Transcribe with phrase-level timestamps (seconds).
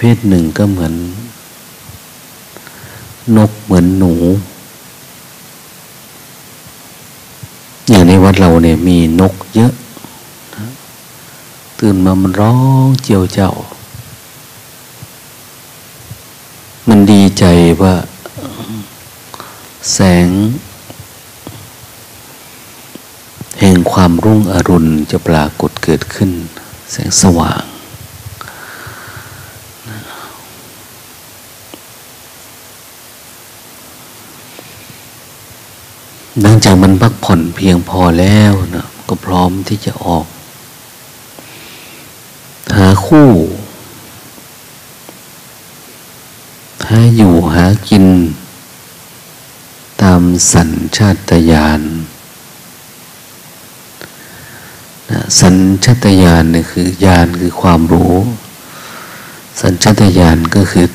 [0.00, 0.94] ภทหนึ่งก็เหมือน
[3.36, 4.14] นกเหมือนหนู
[7.88, 9.72] อย่างในวัดเราเนี่ยมีนกเยอะ
[11.78, 13.52] ตื่นมามันร้องเจียวเจ้า
[16.88, 17.44] มันดีใจ
[17.82, 17.94] ว่า
[19.92, 20.28] แสง
[23.60, 26.30] แห่งความรุ่งอรุณจะปรากฏเกิดขึ้น
[26.92, 27.69] แสงสว่าง
[36.42, 40.26] หลังจากมันพักผ่อนเพียงพอแล้วนะก็พร้อมที่จะออก
[42.76, 43.30] หาคู่
[46.90, 48.06] หาอยู่หากิน
[50.02, 51.82] ตามสัญชาตญาณ
[55.40, 55.54] สัญ
[55.84, 58.14] ชาตญาณเนี่ยคือญาณคือความรู้
[59.60, 60.86] สัญชาตญาณก็คือ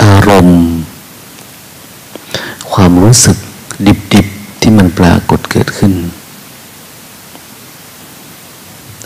[0.00, 0.60] อาร มณ์
[2.72, 3.36] ความรู้สึก
[3.86, 5.92] ดิบๆที่มันปรากฏเกิดขึ้น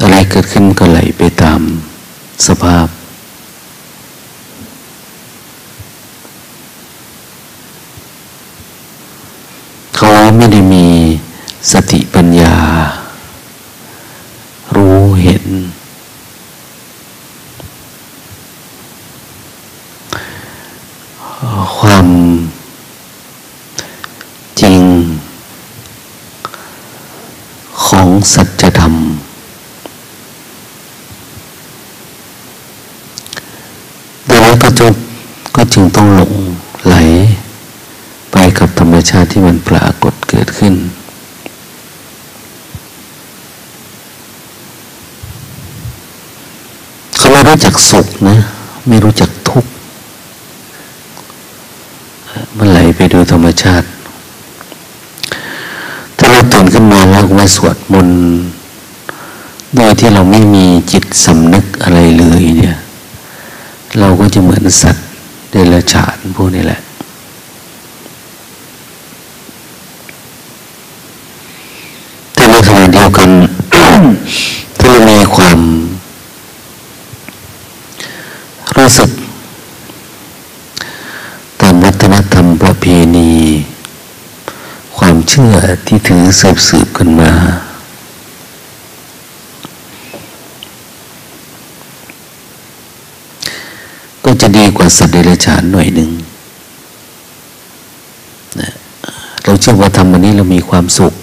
[0.00, 1.60] อะไรเกิดขึ้นก็ไหลไปตาม
[2.46, 2.86] สภาพ
[9.96, 10.86] เขาไม่ได้มี
[11.72, 12.56] สติปัญญา
[14.74, 15.46] รู้เห็น
[21.78, 22.08] ความ
[24.60, 24.82] จริง
[27.86, 28.94] ของ สัจธรรม
[34.28, 34.86] ดังนั้นก็จะ
[35.56, 36.32] ก็จึงต้องหลง
[36.86, 36.94] ไหล
[38.32, 40.74] ไปกับธรรมชาติที่มันปรากฏเกิดขึ้น
[47.16, 48.36] เขาไม่รู้จักสุขนะ
[48.88, 49.70] ไม่รู้จักทุกข์
[52.56, 53.86] มันไหลไปดูธรรมชาติ
[56.18, 58.20] ถ้าเราตื่นขึ้นมาแล้วมาสวด มนต์
[59.76, 62.76] โดยที่เราไม่มีจิตสำนึกอะไรเลยเนี่ย
[63.98, 65.06] เราก็จะเหมือนสัตว์
[65.50, 66.80] เดรัจฉานพวกนี้แหละ
[72.34, 73.30] แต่ในขณะเดียวกัน
[74.78, 75.58] ถ้าเรามีความ
[78.76, 79.10] รู้สึก
[81.60, 82.84] ตามวัฒนธรรมประเพ
[83.16, 83.32] ณี
[84.96, 85.54] ความเชื่อ
[85.86, 87.32] ที่ถือสืบสืบกันมา
[94.24, 96.10] ก็จะดี กว่าสัตว์เดรัจฉานหน่อยหนึ่ง
[98.60, 98.70] นะ
[99.44, 101.14] เราเชื่อว่าทำวันนี้เรามีความสุข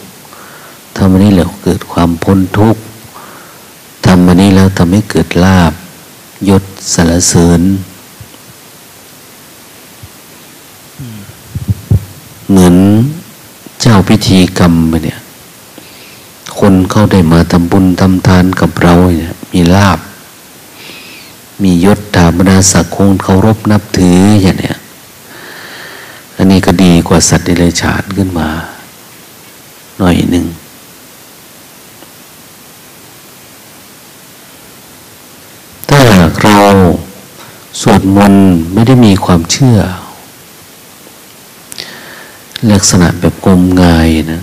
[0.96, 2.81] ทำวันนี้เราเกิดความพ้นทุกข์
[4.06, 5.74] ทำวันนี้แล้วทำให้เกิดลาบ
[6.50, 6.63] ยศ
[6.94, 7.62] สารเสริญ
[12.50, 12.75] เหมือน
[13.81, 15.19] เจ้าพิธีกรรมไปเนี่ย
[16.59, 20.00] คนเข้าได้มาทำบุญทำทานกับเราเนี่ยมีลาบ
[21.61, 24.77] มียศถาบรรดาศักดิ์คงเคารพนับถืออย่างเนี้ย
[26.35, 28.50] อันนี้ก็ดีกว่าสัตว์เดรัจฉานขึ้นมา
[29.97, 30.45] หน่อยหนึ่ง
[35.89, 36.59] ถ้าหากเรา
[37.81, 39.77] สวดมนต์ไม่ได้มีความเชื่อ
[42.71, 44.41] ลักษณะแบบกลมงายนะ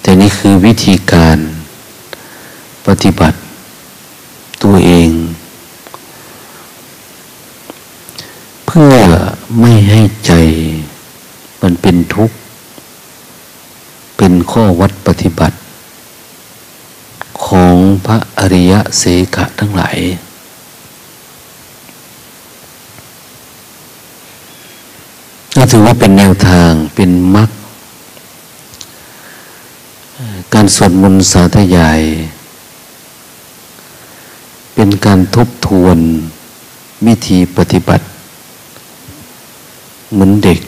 [0.00, 1.38] แต่นี่คือวิธีการ
[2.86, 3.38] ปฏิบัติ
[4.62, 5.10] ตัวเอง
[8.66, 8.94] เพื่อ
[9.60, 10.32] ไม่ให้ใจ
[11.62, 12.36] มันเป็นทุกข์
[14.16, 15.56] เป็นข้อวัดปฏิบัติ
[17.46, 17.76] ของ
[18.06, 19.02] พระอริยเส
[19.34, 19.98] ขะทั้งหลาย
[25.56, 27.50] ก็ถือว่าเป็นแนวทางเป็นมรรค
[30.54, 32.00] การสวดมนต์สาธยาย
[34.74, 35.98] เป็นการทบทวน
[37.06, 38.04] วิธีปฏิบัติ
[40.12, 40.60] เหมือนเด็ก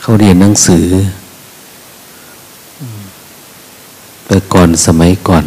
[0.00, 0.86] เขาเรียนหนังสือ
[4.26, 5.46] แต่ก่อนสมัยก่อน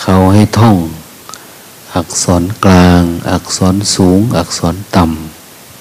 [0.00, 0.76] เขาให้ท่อง
[1.94, 5.04] อักษรกลาง อักษรสูง อักษรต่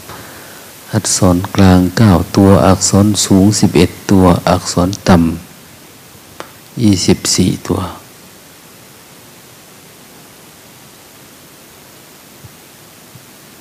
[0.07, 7.79] ำอักษรกลางเก้าตัว อักษรสูงสิบเอ็ดตัว อักษรต่ำยี่สิบสี่ตัว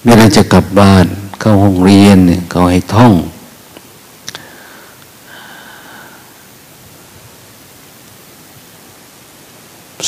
[0.06, 1.06] เวลาจะกลับบ้าน
[1.40, 2.18] เข้าห้องเรียน
[2.50, 3.12] เขาให้ท่อง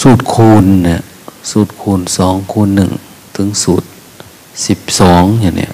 [0.01, 1.01] สูตรคูณเนี่ย
[1.51, 2.91] สูตรคูณสองคูณหนึ่ง
[3.37, 3.89] ถึงสูตร
[4.67, 5.73] สิบสองอย่างเนี้ย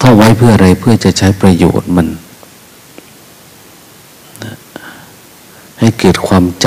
[0.00, 2.06] ท่องไว้เพื่ออะไรเพื่อจะใช้ประโยชน์มัน
[5.78, 6.66] ให้เกิดความจ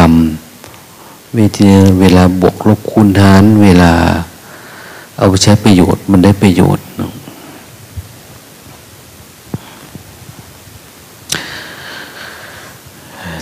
[0.67, 1.67] ำเวที
[1.99, 3.93] เวลาบวกลบคูณหารเวลา
[5.17, 6.85] เอาไปใช้ประโยชน์มันได้ประโยชน์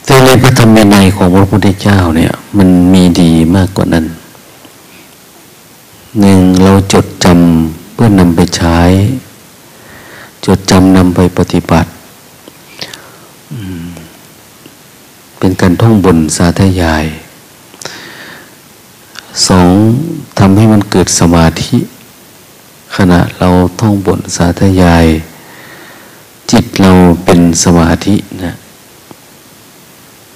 [0.06, 4.06] แต่ในพระธรรมในของพระพุทธเจ้าเนี่ย มันมีดีมากกว่านั้น
[6.20, 8.80] หนึ่งเราจดจำเพื่อนำไปใช้
[10.46, 11.90] จดจำนำไปปฏิบัติ
[15.38, 17.06] เป็นการท่องบนสาธยาย
[19.48, 19.74] สอง
[20.40, 21.78] ทำให้มันเกิดสมาธิ
[22.96, 23.50] ขณะเรา
[23.80, 25.06] ท่องบทสาธยาย
[26.52, 26.92] จิตเรา
[27.26, 28.54] เป็นสมาธินะ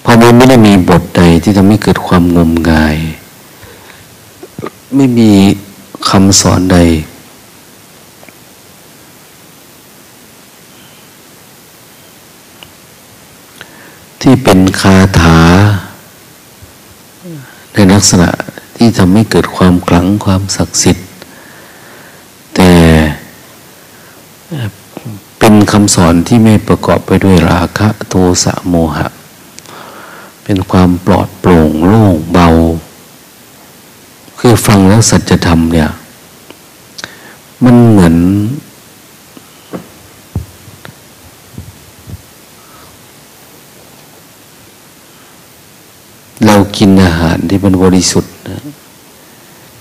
[0.03, 2.97] พอมันไม่ได้มีบทใดที่ทำให้เกิดความงมงาย
[4.95, 5.31] ไม่มี
[6.09, 6.77] คำสอนใด
[14.21, 15.37] ที่เป็นคาถา
[17.73, 18.29] ในลักษณะ
[18.75, 21.07] ที่ทำให้เกิดความคลังความศักดิ์สิทธิ์
[22.55, 22.71] แต่
[25.39, 29.07] เป็นคำสอนที่ไม่ประกอบไปด้วยราคะโทสะโมหะ
[30.43, 32.47] เป็นความปลอดโปร่งโล่งเบา
[34.39, 35.89] คือฟังแล้วสัจธรรมเนี่ย
[37.63, 38.15] มันเหมือน
[46.45, 48.61] เรา กินอาหารที่มันบริสุทธิ์นะ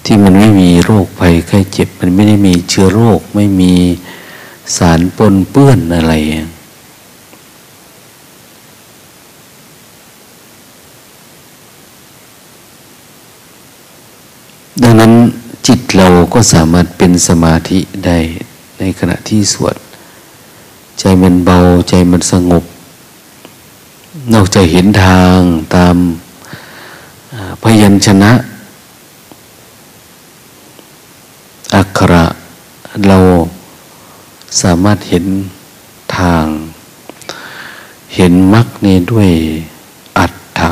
[0.05, 3.73] ที่มันไม่มีโรคภัยไข้เจ็บ มันไม่ได้มีเชื้อโรค ไม่มี
[4.76, 6.14] สารปนเปื้อนอะไร
[14.82, 15.12] ดังนั้น
[15.67, 18.19] จิตเราก็สามารถเป็นสมาธิได้
[18.79, 19.76] ในขณะที่สวด
[20.99, 21.58] ใจมันเบา
[21.88, 22.64] ใจมันสงบ
[24.32, 25.38] นอกจากเห็นทาง
[25.75, 25.96] ตาม
[27.63, 28.32] พยัญชนะ
[31.74, 32.24] อักขระ
[33.08, 33.19] เรา
[34.60, 35.24] สามารถเห็น
[36.17, 36.46] ทาง
[38.15, 39.31] เห็นมรรคนี้ด้วย
[40.19, 40.70] อัตถะ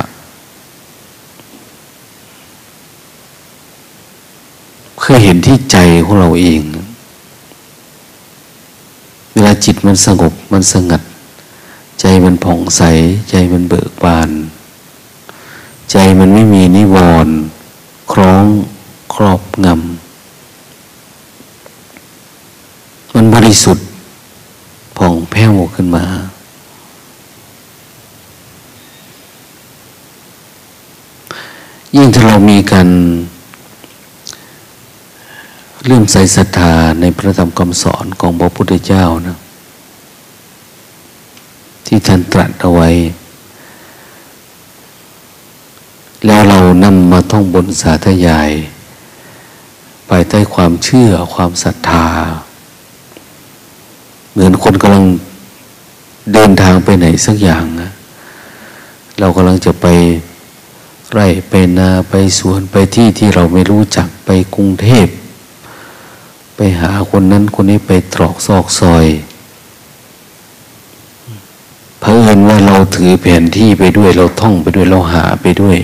[5.03, 6.61] คือเห็นที่ใจของเราเอง
[9.33, 11.03] เวลาจิตมันสงบมันสงัด
[12.01, 12.83] ใจมันผ่องใส
[13.31, 14.31] ใจมันเบิกบาน
[15.93, 16.97] ใจมันไม่มีนิว
[17.27, 17.35] รณ์
[18.13, 18.47] คล้อง
[19.15, 19.75] ครอบงำ
[23.15, 23.87] มันบริสุทธิ์
[24.97, 26.05] ผ่องแผ้วขึ้นมา
[31.97, 32.89] ยิ่งถ้าเรามีการ
[35.85, 39.37] เรื่องใส่ศรัทธาในพระธรรมคำสอนของพระพุทธเจ้านะ
[41.87, 42.89] ที่ท่านตรัสเอาไว้
[46.27, 48.51] แล้วเรานำมาท่องบนสาธยาย
[50.09, 52.07] ภายใต้ความเชื่อความศรัทธา
[54.31, 55.05] เหมือนคนกำลัง
[56.33, 57.91] เดินทางไปไหนสักอย่างนะ
[59.19, 59.87] เรากำลังจะไป
[61.13, 65.07] ไร่ไปนาไปสวนไปที่ที่เราไม่รู้จักไปกรุงเทพ
[66.57, 69.07] ไปหาคนนั้นคนนี้ไปตรอกซอกซอย
[72.01, 75.79] เพื่อนว่าเราถือแผนที่ไปด้วยเราท่องไปด้วยเราหาไปด้วย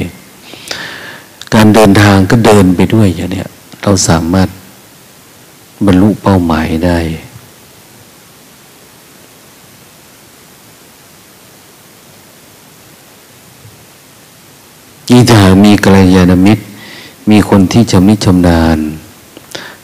[1.55, 3.49] การเดินทางก็เดินไปด้วยอย่างเนี้ย
[3.83, 4.49] เราสามารถ
[5.87, 6.99] บรรลุเป้าหมายได้
[15.11, 16.62] นี่ถ้ามีกัลยาณมิตร
[17.31, 18.78] มีคนที่ชำนิชำนาญ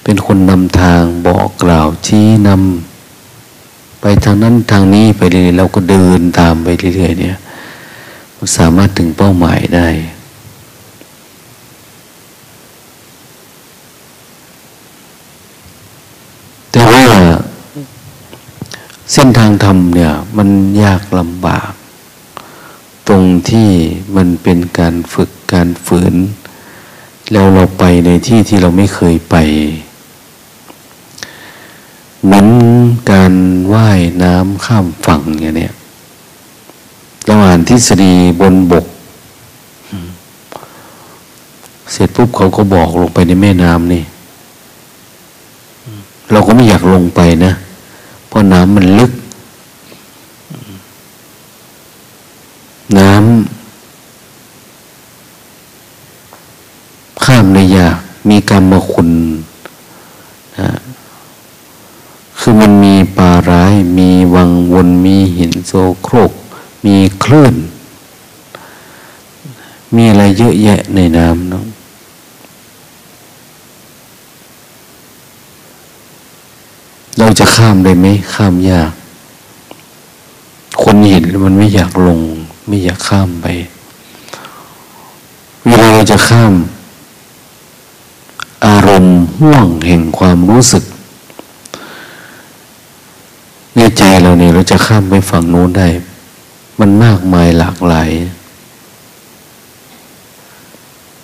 [0.03, 7.37] เป็นคนนำทางบอกกล่าวชี้นำไปทางนั้นทางนี้ไปเรื่อยเราก็เดินตามไปเรื่อยๆเนี่ย
[8.57, 9.89] สามารถถึงเป้าหมายได้
[19.13, 20.49] เส้นทางธรรมเนี่ย มัน
[20.83, 21.73] ยากลำบาก
[23.09, 23.71] ตรงที่
[24.17, 26.15] มันเป็นการฝึกการฝืน
[27.33, 29.37] แล้วเราไปในที่ที่เราไม่เคยไป
[32.25, 32.47] เหมือน
[33.11, 33.33] การ
[33.75, 35.73] ว่ายน้ำข้ามฝั่งอย่างเนี้ย
[37.29, 38.87] ระหว่างทฤษฎีบนบก
[41.93, 44.03] เสร็จปุ๊บเขาก็บอกลงไปในแม่น้ำนี่
[46.33, 47.53] เราก็ไม่อยากลงไปนะ
[48.35, 49.13] ราะน้ำมันลึก
[52.99, 53.55] น้ำ
[57.25, 57.97] ข้ามในยาก
[58.29, 59.11] มีกรรมคุณ
[60.59, 60.71] นะ
[62.39, 65.73] คือมันมีปลาร้าย มีวังวนมีหินโซ
[66.03, 66.33] โครก
[66.85, 67.55] มีคลื่น
[69.95, 71.65] มีอะไรเยอะแยะในน้ำเนาะ
[77.19, 78.93] เราจะ ข้ามได้ไหมข้ามยาก
[80.83, 82.21] คนเห็นมันไม่อยากลง
[82.67, 83.47] ไม่อยากข้ามไป
[85.67, 86.53] เวลาเราจะข้าม
[88.67, 90.85] อารมณ์ห่วงแห่งความรู้สึก
[93.77, 95.89] ในใจเราเนี่ยเราจะข้ามไปฝั่งโน้นได้
[96.81, 98.11] มันมากมายหลากหลาย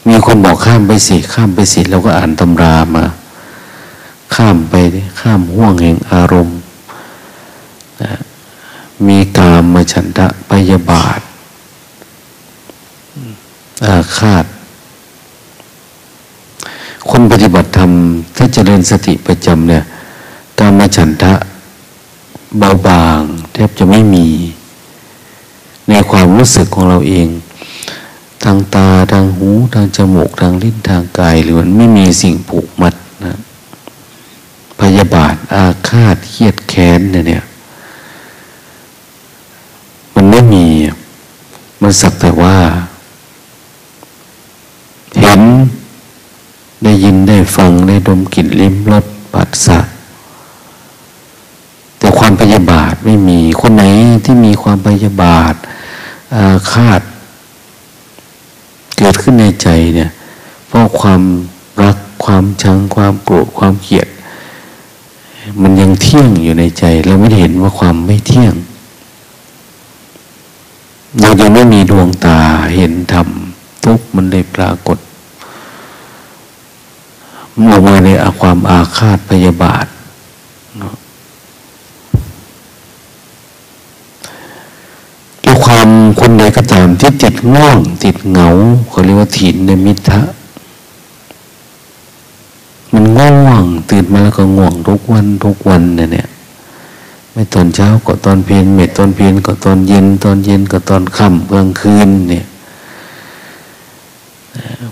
[0.08, 3.04] มีคนบอกข้ามไปสิข้ามไปสิเราก็อ่านตำรามา
[4.34, 4.74] ข้ามไป
[5.20, 6.58] ข้ามห่วงแห่งอารมณ์
[8.02, 8.12] นะ
[9.06, 11.20] มีกามมาฉันทะพยาบาท
[13.84, 14.44] อาฆาต
[17.10, 17.90] คนปฏิบัติธรรม
[18.36, 19.82] ถ้าเจริญสติประจำเนี่ย
[20.58, 21.32] กามฉันทะ
[22.58, 23.20] เบาบาง
[23.52, 24.26] แทบจะไม่มี
[25.88, 27.28] ในความรู้สึกของเราเอง
[28.42, 32.66] ทางตา ทางหู ทางจมูก ทางลิ้น ทางกาย หรือมันไม่มีสิ่งผูก
[34.82, 37.44] พยาบาท อาฆาตเครียดแค้นเนี่ย
[40.14, 40.66] มันไม่มี
[41.82, 42.56] มันสักแต่ว่า
[45.20, 45.42] เห็น
[46.84, 49.78] ได้ยินได้ฟัง ได้ดมกลิ่นลิ้มรสปัสสะ
[51.98, 53.84] แต่ความพยาบาทไม่มี คนไหน
[54.24, 55.54] ที่มีความพยาบาท
[56.34, 57.00] อาฆาต
[58.98, 60.10] เกิดขึ้นในใจเนี่ย
[60.66, 61.22] เพราะความ
[61.82, 64.08] รักความชังความโกรธความเกลียด
[65.62, 68.54] มันยังเที่ยงอยู่ในใจ เราไม่เห็นว่าความไม่เที่ยง
[71.20, 72.38] เรายังไม่มีดวงตา
[72.74, 73.28] เห็นธรรม
[73.84, 74.98] ทุกมันได้ปรากฏ
[77.70, 79.86] ออกมาในอาความอาฆาตพยาบาท
[85.44, 85.88] ด้วยความ
[86.20, 88.48] คนใดก็ตามที่ติดง่วงติดเหงา
[88.88, 90.20] เขาเรียกว่าถินในมิทะ
[92.92, 96.28] มันง่วง ตื่นมาแล้วก็ง่วงทุกวันทุกวันเนี่ย
[97.32, 102.44] ไม่ตอนเช้าก็ตอนเพลนไม่ตอนเพลนก็ตอนเย็น ตอนเย็นก็ตอนค่ำกลางคืนเนี่ย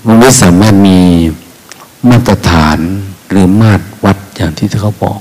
[0.04, 0.98] มันไม่สามารถมี
[2.08, 2.78] มาตรฐาน
[3.30, 5.18] หรือมาตรวัดอย่างที่เขาบอก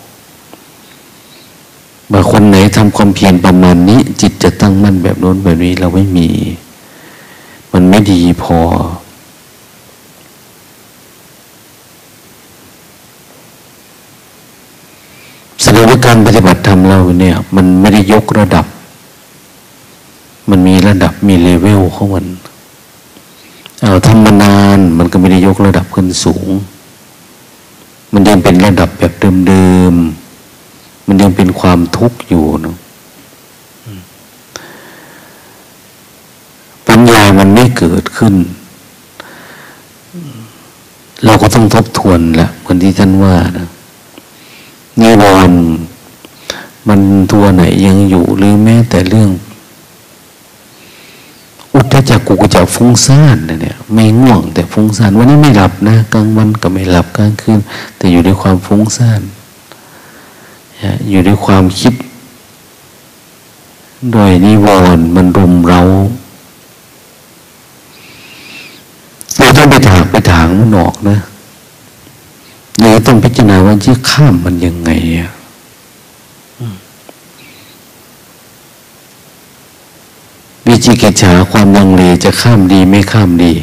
[2.12, 6.30] บางคนไหนทำความเพียรประมาณนี้ จิตจะตั้งมั่นแบบโน้นแบบนี้เราไม่มี
[7.72, 8.60] มันไม่ดีพอ
[16.08, 18.66] การปฏิบัติธรรม เราเนี่ย มันไม่ได้ยกระดับ
[20.50, 22.26] มันมีระดับมีเลเวลของมัน
[23.82, 26.50] เอาทำมานานมันก็ไม่ได้ยกระดับขึ้นสูง
[28.14, 29.14] มันยังเป็นระดับแบบ
[29.48, 32.78] เดิมๆ มันยังเป็นความทุกข์อยู่เนาะ
[36.88, 38.36] ปัญญามันไม่เกิดขึ้น
[41.26, 43.68] เราก็ต้องทบทวนแหละเหมือนที่ท่านว่านะ
[45.02, 45.62] นิวรณ์
[46.88, 47.00] มัน
[47.32, 49.32] ตัวไหนยังอยู่หรือแม้แต่เรื่อง
[51.74, 57.60] อุทจักกุกจักฟุ้งซ่านเนี่ย ไม่ง่วงแต่ฟุ้งซ่านวันนี้ไม่หลับนะกลางวันก็ไม่หลับกลางคืน
[57.98, 59.22] แต่อยู่ในความฟุ้งซ่าน
[61.10, 61.94] อยู่ในความคิด
[64.12, 64.68] โดยนิว
[64.98, 65.82] รณ์มันรุมเรา
[69.38, 71.18] เราต้องไปถางไปถางมันออกนะ
[72.80, 75.32] เราต้องพิจารณาว่าที่ข้ามมันยังไงอะ
[80.68, 83.54] วิจิกิจฉาความลังเลจะข้ามดีไม่ข้ามดี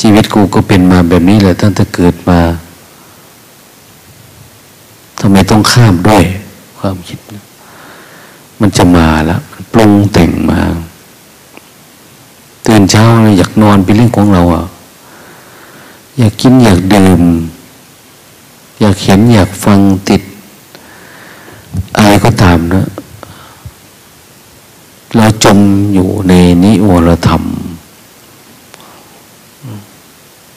[0.00, 2.40] ชีวิตกูก็เป็นมาแบบนี้แหละตั้งแต่เกิดมา
[5.20, 6.24] ทำไมต้องข้ามด้วย
[6.78, 7.18] ความคิด
[8.60, 9.40] มันจะมาล้ว
[9.72, 10.60] ปรุงแต่งมา
[12.66, 14.64] ตื่นเช้าเราอยากนอนเป็นเรื่องของเราอะ
[16.18, 17.22] อยากกินอยากดื่ม
[18.80, 20.22] อยากเห็นอยากฟังติด
[21.96, 22.82] อะไรก็ตามนะ
[25.16, 25.58] เราจม
[25.94, 26.32] อยู่ใน
[26.64, 27.42] นิวรธรรม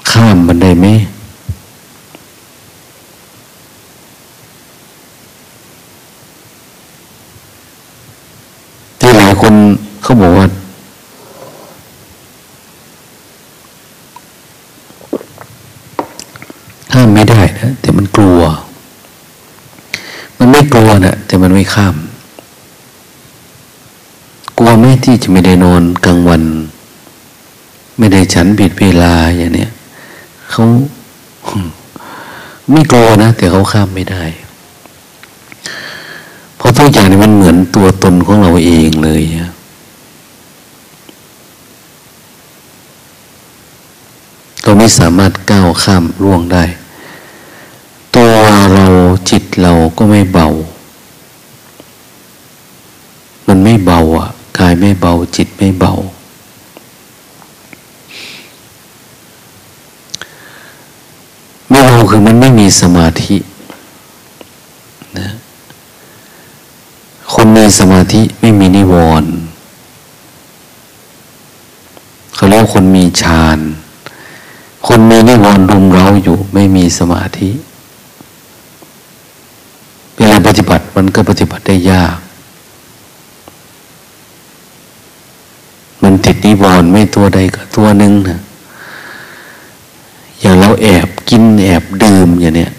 [0.09, 0.85] ข้ามมันได้ไหม
[8.99, 9.53] ที่หลายคน
[10.03, 10.47] เขาบอกว่า
[18.25, 18.41] ลัว
[20.37, 21.95] มันไม่กลัวนะแต่มันไม่ ข้าม
[24.57, 26.43] กลัวไหมที่จะไม่ได้นอนกลางวัน
[27.97, 29.71] ไม่ได้ฉันผิดเวลาอย่างเนี้ย
[30.51, 30.63] เขา
[32.71, 34.23] ไม่กลัวนะ แต่เขาข้ามไม่ได้
[36.57, 39.21] เพราะทุกอย่างนี่มันเหมือนตัวตนของเราเองเลย
[44.63, 46.63] เราไม่สามารถก้าวข้ามล่วงได้
[48.15, 48.31] ตัว
[48.75, 48.87] เรา
[49.29, 50.47] จิตเราก็ไม่เบา
[53.47, 55.93] มันไม่ เบาอะกายไม่เบา จิตไม่เบา
[61.69, 63.37] ไม่เบาคือมันไม่มีสมาธิ
[65.17, 65.29] นะ
[67.33, 69.31] คนมีสมาธิไม่มีนิวรณ์
[72.35, 73.59] เขาเรียกคนมีฌาน
[74.87, 77.49] คนมีนิวรณ์รุมเราอยู่ ไม่มีสมาธิ
[80.17, 82.17] เวลาปฏิบัติมันก็ปฏิบัติได้ยาก
[86.03, 86.13] มัน
[86.75, 88.37] ติดนิวรณ์ไม่ตัวใดก็ตัวหนึ่งนะ
[90.41, 92.71] อย่างเราแอบกินแอบดื่มอย่างเนี้ย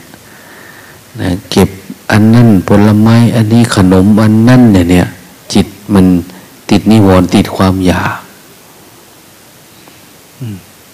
[1.20, 1.68] นะเก็บ
[2.11, 5.06] อันนั่นผลไม้อันนี้ขนมอันนั่นเนี่ยเนี่ย
[5.52, 6.06] จิตมัน
[6.70, 8.16] ติดนิวรณ์ติดความอยาก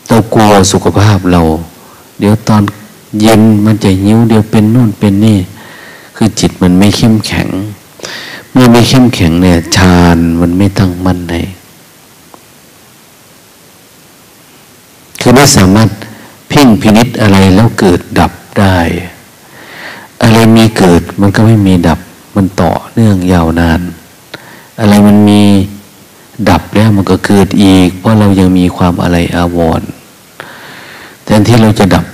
[0.09, 1.41] เรากลัวสุขภาพเรา
[2.19, 2.63] เดี๋ยวตอน
[3.21, 5.39] เย็นมันจะยิ้วเดี๋ยวเป็นนู่นเป็นนี่
[6.17, 7.49] คือจิตมันไม่เข้มแข็ง
[8.53, 11.35] เมื่อไม่เข้มแข็งเนี่ยฌานมันไม่ตั้งมั่นใน
[15.25, 15.89] คือไม่สามารถ
[16.49, 18.79] เพ่งพินิษอะไรแล้วเกิดดับได้
[20.23, 21.99] อะไรมีเกิดมันก็ไม่มีดับ
[22.37, 23.81] มันต่อเนื่องยาวนาน
[24.81, 25.43] อะไรมันมี
[26.49, 29.89] ดับแล้วมันก็เกิดอีก เพราะเรายังมีความอะไรอาวรณ์
[31.25, 32.05] แทนที่เราจะดับ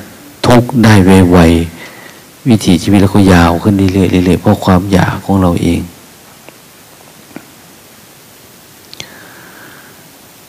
[0.46, 5.80] ทุกข์ได้ไวๆวิถีชีวิตเราก็ยาวขึ้นเรื่อยๆเรื่อยๆเพราะความอยากของเราเอง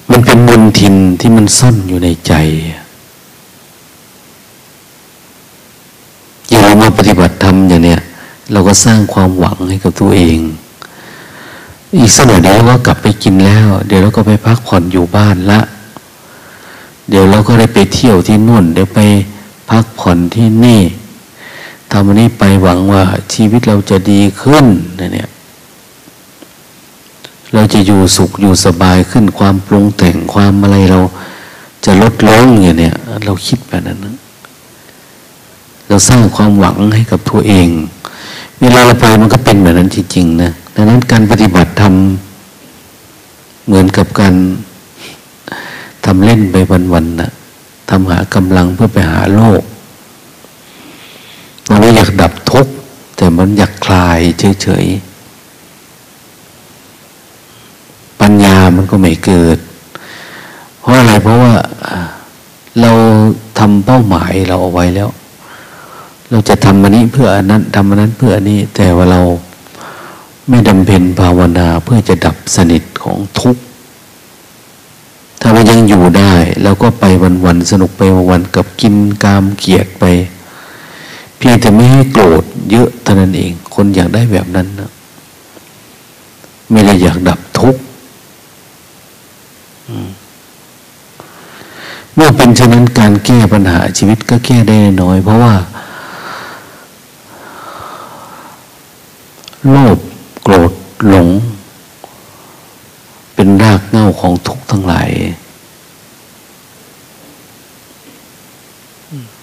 [0.10, 2.34] มันเป็นมลทินที่มันซ่อนอยู่ในใจ
[6.50, 8.02] อย่างเรามาปฏิบัติธรรมอย่างเนี้ย
[8.52, 10.40] เราก็สร้างความหวังให้กับตัวเอง
[11.98, 15.62] อีกสักหน่อยเดี๋ยวเราก็กลับไปกินแล้ว เดี๋ยวเราก็ไปพักผ่อนอยู่บ้านละ
[17.10, 19.00] เดี๋ยวเราก็ได้ไปเที่ยวที่นู่น เดี๋ยวไป
[19.70, 20.82] พักผ่อนที่นี่
[21.92, 24.66] ทำอันนี้ไปหวังว่าชีวิตเราจะดีขึ้น
[25.00, 25.30] นะเนี่ย
[27.54, 31.00] เราจะอยู่สุขอยู่สบายขึ้นความปรุงแต่งความอะไรเรา
[31.86, 34.16] จะลดลงอย่างเนี้ยเราคิดแบบนั้นนะ
[35.88, 37.68] เราสร้างความหวังให้กับตัวเอง
[38.60, 44.36] เวลาเราไปมันก็เป็นแบบนั้นจริงๆนะดังนั้นการปฏิบัติทำเหมือนกับการ
[46.06, 46.56] ทำเล่นไป
[46.94, 47.32] วันๆนะ
[47.90, 49.62] ทำหากำลังเพื่อไปหาโลก
[51.70, 52.74] มันไม่อยากดับทุกข์
[53.18, 54.20] แต่มันอยากคลาย
[54.62, 55.09] เฉยๆ
[58.90, 59.58] ก็ไม่เกิด
[60.80, 61.54] เพราะอะไรเพราะว่า
[62.82, 62.92] เรา
[63.60, 65.10] ทำเป้าหมายเราเอาไว้แล้ว
[66.30, 69.22] เราจะทำอันนี้เพื่ออันนั้นทำอันนั้นเพื่ออันนี้ แต่ว่าเรา
[70.50, 73.62] ไม่ดำเพ็ญภาวนาเพื่อจะดับสนิทของทุกข์
[75.42, 77.06] ถ้ามันยังอยู่ได้เราก็ไป
[77.46, 80.06] วันๆสนุกไปวันๆกับกินกามเกียดไป
[81.38, 84.92] เพียงแต่ไม่ให้โกรธเยอะเท่านั้นเอง คนอยากได้แบบนั้นนะ
[86.72, 87.82] ไม่ได้อยากดับทุกข์
[92.16, 95.56] เมื่อเป็นฉะนั้นการแก้ปัญหาชีวิตก็แก้ได้น้อย เพราะว่า
[99.70, 99.98] โลภ
[100.44, 100.72] โกรธ
[101.08, 101.28] หลง
[103.36, 105.10] เป็นรากเหง้าของทุกข์ทั้งหลาย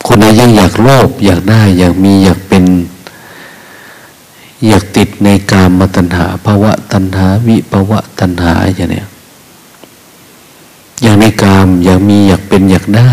[0.06, 2.64] คนไหนยังอยากโลภอยากได้อยากมีอยากเป็น
[4.66, 9.06] อยากติดในกามมาตัณหาภาวะตัณหา วิภาวะตัณหาอย่างเนี้ย
[11.30, 13.12] กในกาม อยากมีอยากเป็นอยากได้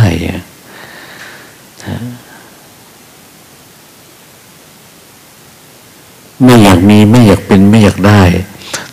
[6.44, 8.22] ไม่อยากมีไม่อยากเป็นไม่อยากได้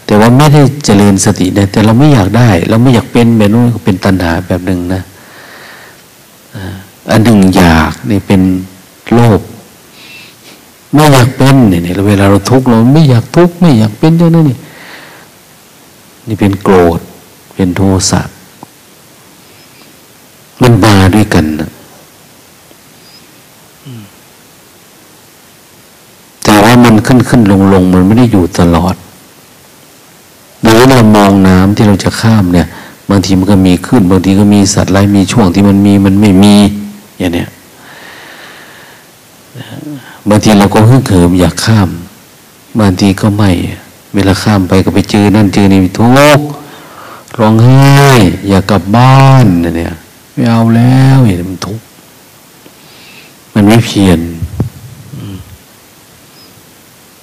[0.05, 5.03] แต่ว่าไม่ได้เจริญสตินะแต่เราไม่อยากได้ เราไม่อยากเป็นแบบนู้นเป็นตัณหาแบบหนึ่งนะ
[7.11, 8.41] อันหนึ่งอยากนี่เป็น
[9.13, 9.41] โลภ
[10.95, 14.57] ไม่อยากเป็นเนี่ยเวลาเราทุกข์เราไม่อยากทุกข์ไม่อยากเป็นอย่างนั้นนี่
[16.29, 17.01] นี่เป็นโกรธ
[17.55, 18.23] เป็นโทสะ
[20.63, 21.71] มันมาด้วยกันนะ
[26.45, 28.95] แต่ว่ามันขึ้นขึ้นลงลงมันไม่ได้อยู่ตลอด
[30.61, 32.67] หรือเรามองน้ำที่เราจะข้ามเนี่ย
[33.11, 36.55] บางทีมันก็มีขึ้น บางทีก็มีสัตว์ไรมีช่วงที่มันมีมันไม่มี
[37.19, 37.49] อย่างเนี้ย
[40.29, 41.89] บางทีเราก็ฮึ่งเหิมอยากข้าม
[42.81, 43.51] บางทีก็ไม่
[44.15, 46.05] เวลาข้ามไปก็ไปเจอนั่นเจอนี่ทุ
[46.39, 46.47] กข์
[47.39, 47.79] ร้องไห้
[48.49, 49.95] อยากกลับบ้านเนี่ย
[50.33, 51.85] ไม่เอาแล้วเห็นมันทุกข์
[53.55, 54.21] มันไม่เพียร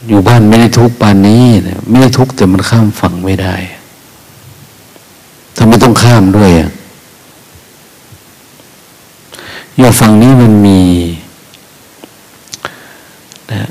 [0.08, 3.56] อยู่บ้านไม่ได้ทุกข์ปานนี้นะไม่ได้ทุกข์แต่มันข้ามฝั่งไม่ได้
[5.58, 6.70] ทำไมต้องข้ามด้วยอะ
[9.78, 10.82] อยู่ฝั่งนี้มันมี
[13.52, 13.64] นะ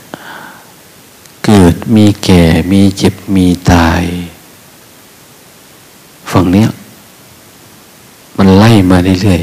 [1.45, 4.03] เกิดมีแก่ มีเจ็บมีตาย
[6.33, 6.65] ฝั่งนี้
[8.37, 9.43] มันไล่มาเรื่อย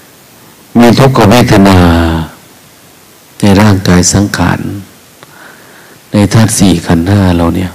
[0.00, 1.78] ๆ มีทุกขเวทนา
[3.40, 4.60] ในร่างกายสังขาร
[6.12, 7.70] ในธาตุสี่ขันธ์ห้าเราเนี่ย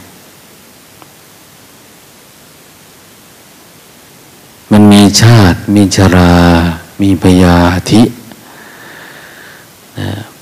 [4.72, 6.34] มันมีชาติ มีชรา
[7.02, 7.58] มีพยา
[7.92, 8.02] ธิ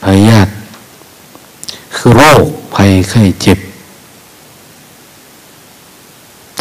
[0.04, 0.52] พยาธิ
[1.96, 3.60] คือโรคภัยไข้เจ็บ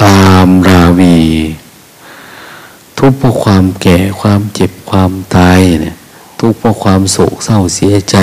[0.03, 1.17] ตามราวี
[3.01, 5.97] ทุกข์เพราะความแก่ความเจ็บความตายเนี่ย
[6.41, 8.17] ทุกข์เพราะความโศกเศร้าเสียใจ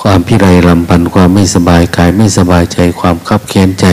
[0.00, 3.86] ความพิไรลำพันความไม่สบายกายไม่สบายใจความคับแค้นใจ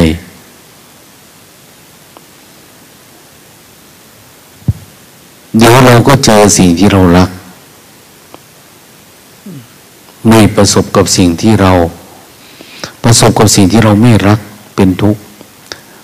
[5.57, 7.29] เดี๋ยวเราก็เจอสิ่งที่เรารัก
[10.29, 11.73] ไม่ประสบกับสิ่งที่เรา
[13.03, 14.39] ประสบกับสิ่งที่เราไม่รัก
[14.75, 15.21] เป็นทุกข์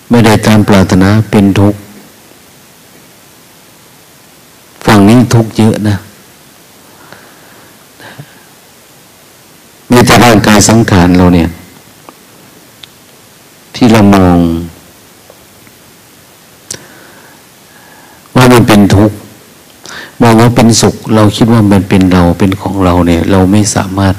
[0.09, 1.79] ไม่ได้ตามปรารถนาเป็นทุกข์
[5.21, 5.97] งทุกข์เยอะนะ
[9.91, 11.49] มีแต่ร่างกายสังขารเราเนี่ย
[13.75, 14.37] ที่เรามอง
[18.35, 19.15] ว่ามันเป็นทุกข์
[20.21, 24.15] มองว่าเป็นสุข เราคิดว่ามันเป็นเราเป็นของเราเนี่ย เราไม่สามารถ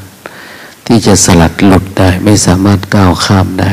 [0.86, 3.72] ที่จะสลัดหลุดได้ ไม่สามารถก้าวข้ามได้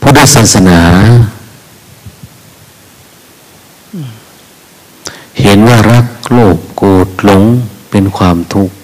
[0.00, 0.80] พุทธศาสนา
[5.42, 7.42] เห็นว่ารักโลภโกรธหลง
[7.90, 8.74] เป็น ความทุกข์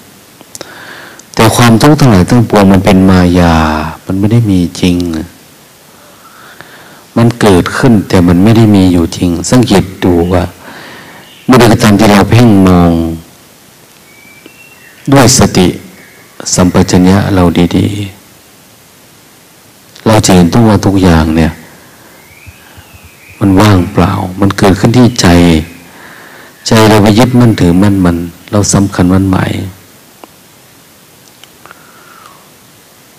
[1.35, 3.55] แต่ความทุกข์ทั้งหลายทั้งปวงมันเป็นมายา
[4.07, 4.97] มันไม่ได้มีจริง
[7.17, 10.45] มันเกิดขึ้นแต่มันไม่ได้มีอยู่จริง สังเกตดูว่า
[11.45, 12.93] เมื่อใดก็ตามที่เราเพ่งมอง
[15.13, 15.67] ด้วยสติ
[16.55, 17.45] สัมปชัญญะเรา
[17.77, 17.87] ดี
[18.83, 21.53] ๆ เราจะเห็นทุกว่าทุกอย่างเนี่ย
[23.41, 25.27] มันว่างเปล่า มันเกิดขึ้นที่ใจ
[26.67, 28.17] ใจเราไปยึดมั่นถือมั่นมัน
[28.51, 29.53] เราสำคัญมันหมาย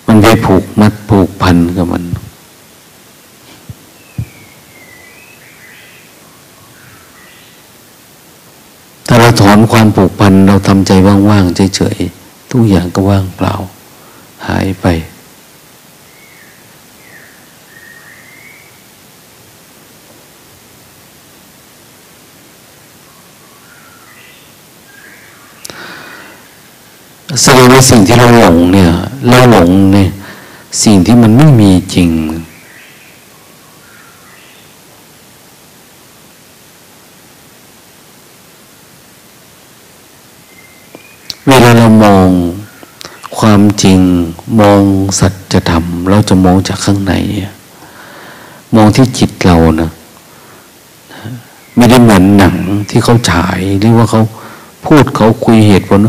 [0.07, 2.03] มันไปผูกมัดผูกพันกับมัน
[9.07, 10.91] ถ้าเราถอนความผูกพัน เราทำใจ
[11.29, 13.53] ว่างๆเฉยๆทุกอย่างก็ว่างเปล่า
[14.47, 14.85] หายไป
[27.37, 28.91] แสดงว่าสิ่งที่เราหลงเนี่ย
[29.29, 30.09] เราหลงเนี่ย
[30.83, 32.09] สิ่งที่มันไม่มีจริง
[41.47, 42.27] เวลาเรามอง
[43.39, 43.99] ความจริง
[44.59, 44.81] มอง
[45.19, 47.13] สัจธรรมเราจะมองจากข้างใน
[48.75, 49.91] มองที่จิตเรานะ
[51.75, 52.55] ไม่ได้เหมือนหนัง
[52.89, 54.21] ที่เขาฉายหรือว่าเขา
[54.85, 55.99] พูดเขาคุยเหตุผล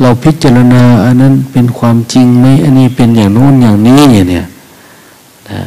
[0.00, 4.46] เราพิจารณาอันนั้นเป็นความจริงไหมอันนี้เป็นอย่างโน้นอย่างนี้เนี่ย
[5.50, 5.62] นะ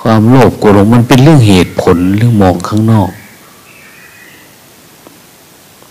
[0.00, 3.10] ความโลภโกรธมันเป็นเรื่องเหตุผลเรื่องมองข้างนอก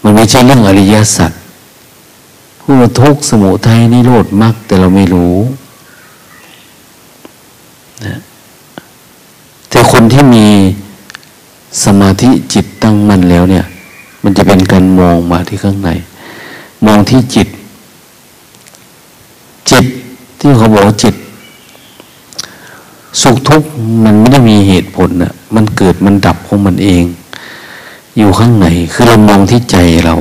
[0.02, 1.32] มันไม่ใช่เรื่องอริยสัจ
[2.62, 5.36] ผู้ทุกข์สมุทัยนิโรธมรรคแต่เราไม่รู้
[8.06, 8.16] นะ
[9.70, 10.46] แต่คนที่มี
[11.84, 13.66] สมาธิจิตตั้งมั่นแล้วเนี่ย
[14.24, 15.90] มันจะเป็นการมองมาที่ข้างใน
[16.86, 17.48] มองที่จิต
[19.70, 19.86] จิต
[20.40, 21.16] ที่เขาบอกจิต
[23.22, 23.70] สุขทุกข์
[24.04, 27.04] มันไม่ได้มีเหตุผลนะมันเกิดมันดับของมันเอง
[28.18, 30.16] อยู่ข้างในคือเรามองที่ใจเรา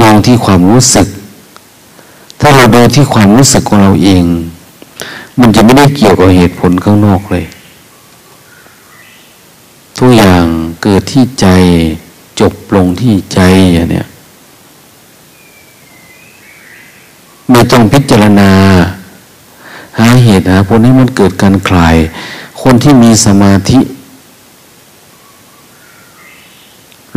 [0.00, 1.08] มองที่ความรู้สึก
[2.40, 4.24] ถ้าเราดูที่ความรู้สึกของเราเอง
[5.40, 7.44] มันจะไม่ได้เกี่ยวกับเหตุผลข้างนอกเลย
[9.98, 10.44] ทุกอย่าง
[10.82, 11.46] เกิดที่ใจ
[12.40, 13.40] จบลงที่ใจ
[13.74, 14.06] อย่าเนี้ย
[17.50, 18.50] ไม่ต้องพิจารณา
[19.98, 21.96] หาเหตุหาผลให้มันเกิดการคลาย
[22.62, 23.78] คนที่มีสมาธิ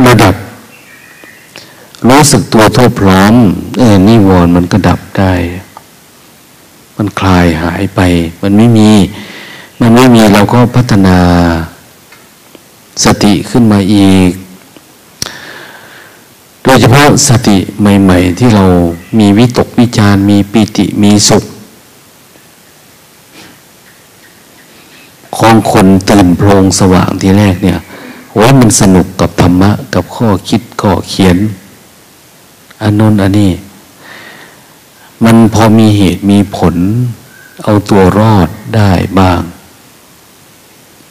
[0.06, 0.34] ระดับ
[2.08, 3.34] รู้สึกตัวทั่วพร้อม
[3.78, 5.32] เออนิวรณ์มันก็ดับได้
[6.96, 8.00] มันคลายหายไป
[8.42, 8.90] มันไม่มี
[9.80, 11.16] มันไม่มีเราก็พัฒนา
[13.04, 14.30] สติขึ้นมาอีก
[16.62, 18.64] โดยเฉพาะสติใหม่ ๆ ที่เรา
[19.18, 21.44] มีวิตกวิจารมีปิติมีสุข
[25.36, 27.78] ของคนตื่นโพลงสว่างทีแรกเนี่ย
[28.38, 31.38] ว่ามันสนุกกับธรรมะ กับข้อคิดข้อเขียน
[32.82, 33.52] อันนนอันนี้
[35.24, 36.76] มันพอมีเหตุมีผล
[37.64, 39.40] เอาตัวรอดได้บ้าง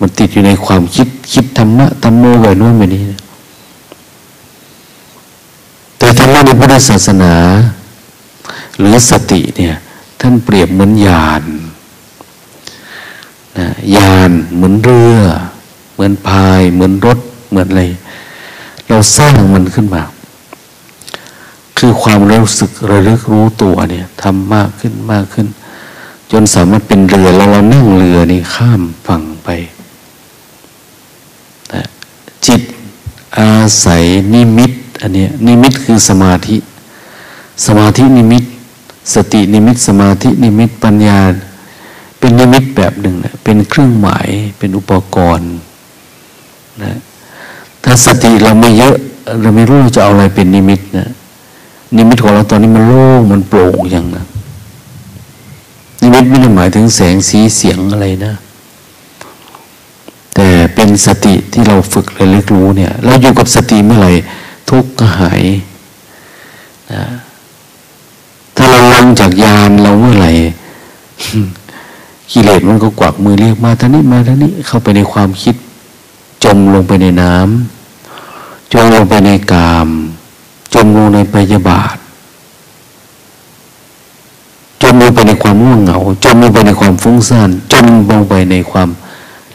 [0.02, 3.04] มันติดอยู่ในความคิดคิดธรรมะธรรมโมไว้นู่นไปนี้
[5.98, 7.34] แต่ธรรมะในพุทธศาสนา
[8.78, 9.76] หรือสติเนี่ย
[10.20, 11.44] ท่านเปรียบเหมือนยาน
[13.58, 15.20] นะยานเหมือนเรือ
[15.94, 17.84] เหมือนพาย เหมือนรถ เหมือนอะไร
[18.88, 20.02] เราสร้างมันขึ้นมา
[21.78, 25.48] คือความรู้สึกระลึกรู้ตัวเนี่ยทำมากขึ้นมากขึ้น
[26.32, 29.50] จนสามารถเป็นเรือแล้วเรานั่งเรือนี่ข้ามฝั่งไป
[32.48, 32.62] จิต
[33.40, 33.52] อา
[33.86, 36.58] ศัยนิมิตอันนี้นิมิตคือสมาธิ
[37.66, 38.44] สมาธินิมิต
[39.14, 41.20] สตินิมิต สมาธินิมิตปัญญา
[42.20, 44.28] เป็นนิมิตแบบหนึ่งนะเป็นเครื่องหมาย
[44.58, 45.52] เป็นอุปกรณ์
[46.84, 46.94] นะ
[47.84, 48.96] ถ้าสติเราไม่เยอะ
[49.42, 51.08] เราไม่รู้จะเอาอะไรเป็นนิมิตนะ
[51.98, 54.24] นิมิตของเราตอนนี้มันโล่งมันโปร่งอย่างนะ
[56.02, 58.34] นิมิตไม่ได้หมายถึงแสงสีเสียงอะไรนะ
[60.36, 64.12] แต่เป็นสติที่เราฝึกเรียนรู้เนี่ย เราอยู่กับสติเมื่อไหร่
[64.70, 65.44] ทุกข์ก็หาย
[66.92, 67.04] นะ
[68.56, 70.32] ถ้าเราลงจากยานเราเมื่อไหร่
[72.32, 75.56] กิเลสมันก็กวักมือเรียกมาท่านี้มาท่านี้เข้าไปในความคิด
[76.44, 79.90] จมลงไปในน้ำจมลงไปในกาม
[80.74, 81.98] จมลงในปยาบาท
[84.82, 88.90] จมลงไปในความง่วงเหงา จมลงไปในความฟุ้งซ่าน จมลงไปในความ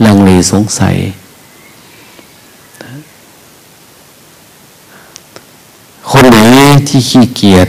[0.05, 0.97] ลังเลสงสัย
[6.11, 6.39] คนไหน
[6.89, 7.69] ที่ขี้เกียจ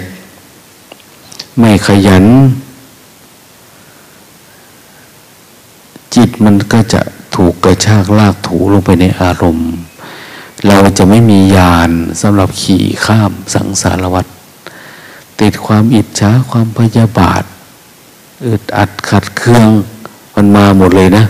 [1.60, 2.26] ไม่ขยัน
[6.16, 7.02] จิตมันก็จะ
[7.36, 9.70] ถูกกระชากลากถูลงไปในอารมณ์
[10.68, 14.26] เราจะไม่มียานสำหรับขี่ข้ามสังสารวัฏ
[15.40, 17.44] ติดความอิจฉาความพยาบาท
[18.46, 19.68] อึดอัดขัดเครื่อง
[20.36, 21.24] มันมาหมดเลยนะ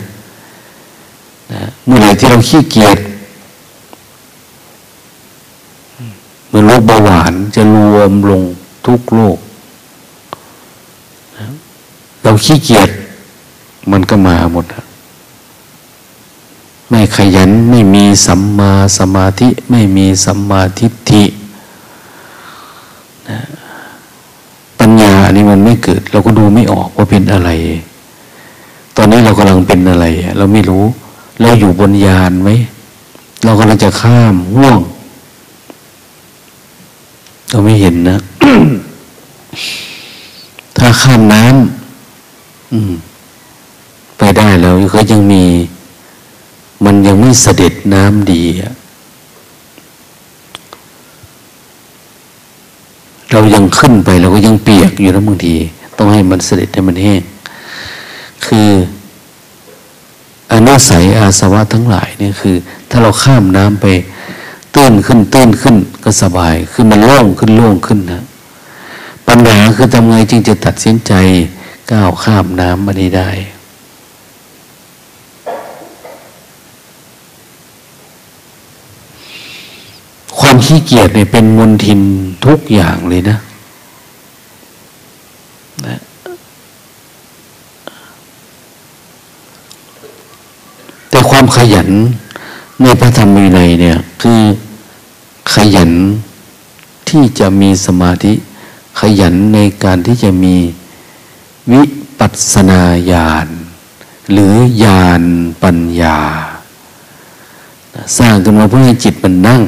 [1.54, 2.98] นะเมื่อไหร่ที่เราขี้เกียจ
[6.48, 8.42] เหมือนโรคเบาหวานจะรวมลง
[8.86, 9.38] ทุกโรค
[12.24, 12.90] เราขี้เกียจ
[13.92, 14.66] มันก็มาหมด
[16.90, 21.24] ไม่ขยันไม่มีสัมมาสมาธิ ไม่มีสัมมาทิฏฐิ
[24.80, 27.50] ปัญญาอันนี้มันไม่เกิด เราก็ดูไม่ออกว่าเป็นอะไร
[28.96, 30.06] ตอนนี้เรากำลังเป็นอะไร
[30.38, 30.84] เราไม่รู้
[31.42, 32.50] เราอยู่บนยานไหม
[33.44, 34.80] เรากำลังจะข้ามห่วง
[37.50, 38.18] เราไม่เห็นนะ
[40.78, 41.46] ถ้าข้ามน้ำ
[44.18, 45.44] ไปได้แล้วก็ยังมี
[46.86, 48.44] มันยังไม่เสด็จน้ำดี
[53.32, 55.56] เรายังขึ้นไปเราก็ยังเปียกอยู่นะบางที
[55.98, 57.22] ต้องให้มันเสด็จให้มันแห้ง
[58.46, 58.70] คือ
[60.54, 62.56] อนุสัยอาสวะทั้งหลายนี่คือ
[62.90, 63.86] ถ้าเราข้ามน้ำไป
[64.76, 68.24] ตื้นขึ้นตื้นขึ้นก็สบาย คือมันโล่งขึ้นโล่งขึ้นนะ
[69.28, 71.14] ปัญหาคือทำไงจึงจะตัดสินใจ
[71.92, 73.30] ก้าวข้ามน้ำมานี้ได้
[80.40, 82.02] ความขี้เกียจเนี่ยเป็นมลทิน
[82.46, 83.38] ทุกอย่างเลยนะ
[85.88, 86.00] นะ
[91.10, 91.90] แต่ความ ขยัน
[92.82, 94.42] ในพระธรรมวินัยเนี่ย คือ
[95.54, 95.92] ขยัน
[97.10, 98.34] ที่จะมีสมาธิ
[99.00, 100.56] ขยันในการที่จะมี
[101.72, 101.84] วิ
[102.20, 102.82] ปัสสนา
[103.12, 103.48] ญาณ
[104.32, 105.24] หรือญาณ
[105.64, 106.20] ปัญญา
[108.18, 109.62] สร้างขึ้นมาเพื่อให้จิตมันนั่ง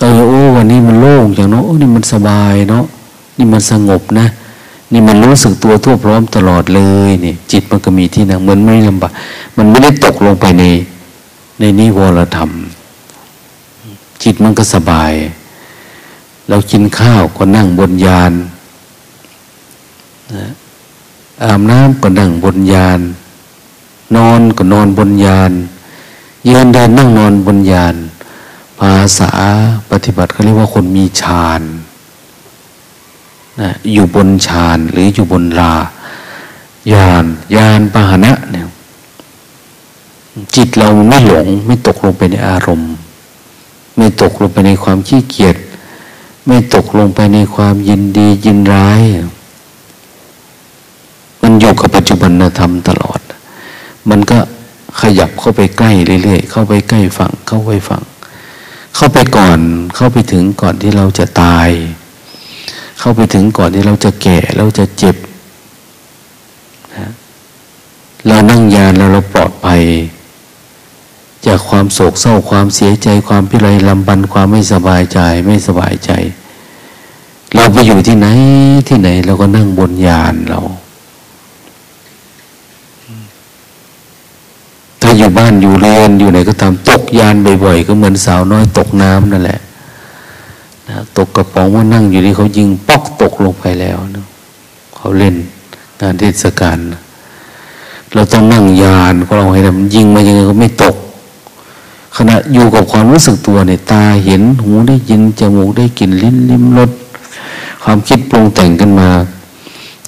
[0.00, 2.84] เออโอ้วันนี้มันโล่งอย่างเนาะนี่มันสบายเนาะ
[3.38, 4.26] นี่มันสงบนะ
[4.92, 9.12] นี่มันรู้สึกตัวทั่วพร้อมตลอดเลยเนี่ยจิตมันก็มีที่นั่งเหมือนไม่ลำบาก
[9.56, 10.64] มันไม่ได้ตกลงไปใน
[11.60, 12.50] ในนิวรธรรม
[14.22, 15.12] จิตมันก็สบาย
[16.48, 18.32] เรากินข้าวก็นั่งบนยาน
[20.34, 20.46] นะ
[21.42, 23.00] อาบน้ำก็นั่งบนยาน
[24.16, 25.52] นอนก็นอนบนยาน
[26.48, 27.94] ยืนเดินนั่งนอนบนยาน
[28.78, 29.30] ภาษา
[29.90, 31.62] ปฏิบัติเขาเรียกว่าคนมีฌาน
[33.60, 35.74] นะอยู่บนฌานหรืออยู่บนลา
[36.92, 37.24] ยาน
[37.56, 38.66] ยานปหนะเนี่ย
[40.54, 42.92] จิตเราไม่หลง ไม่ตกลงไปในอารมณ์
[43.96, 45.56] ไม่ตกลงไปในความขี้เกียจ
[46.46, 49.02] ไม่ตกลงไปในความยินดียินร้าย
[51.42, 53.20] มันอยู่กับปัจจุบันธรรมตลอด
[54.10, 54.38] มันก็
[55.00, 55.90] ขยับเข้าไปใกล้
[56.22, 58.02] เรื่อยๆเข้าไปใกล้ฝั่งเข้าไปฝั่ง
[58.96, 59.58] เข้าไปก่อน
[59.94, 61.68] เข้าไปถึงก่อนที่เราจะตาย
[63.04, 65.16] เข้าไปถึงก่อนที่เราจะแก่เราจะเจ็บ
[66.94, 67.06] นะ
[68.26, 69.82] เรานั่งยานแล้วเราปลอดภัย
[71.46, 76.10] จากความโศกเศร้าความเสียใจความพิไรลำบันความไม่สบายใจไม่สบายใจ
[77.54, 78.26] เราไปอยู่ที่ไหน
[78.88, 80.60] ที่ไหนเราก็นั่งบนยานเรา
[85.00, 89.60] ถ้าอยู่บ้านอยู่เรียนอยู่ไหนก็ตามตกยานบ่อยๆก็เหมือนสาวน้อยตกน้ำนั่นแหละ
[91.18, 94.26] ตกกระป๋องว่านั่งอยู่นี่เขายิงปอกตกลงไปแล้วนะ
[94.96, 95.34] เขาเล่น
[96.00, 96.78] งานเทศกาล
[98.14, 100.96] เราต้องนั่งยานของเราให้มันยิงมายังไงก็ไม่ตก
[102.16, 106.90] ขณะอยู่กับความรู้สึกตัวเนี่ยตาเห็นหูได้ยินจมูกได้กลิ่นลิ้นลิ้มรส
[107.82, 109.08] ความคิดปรุงแต่งกันมา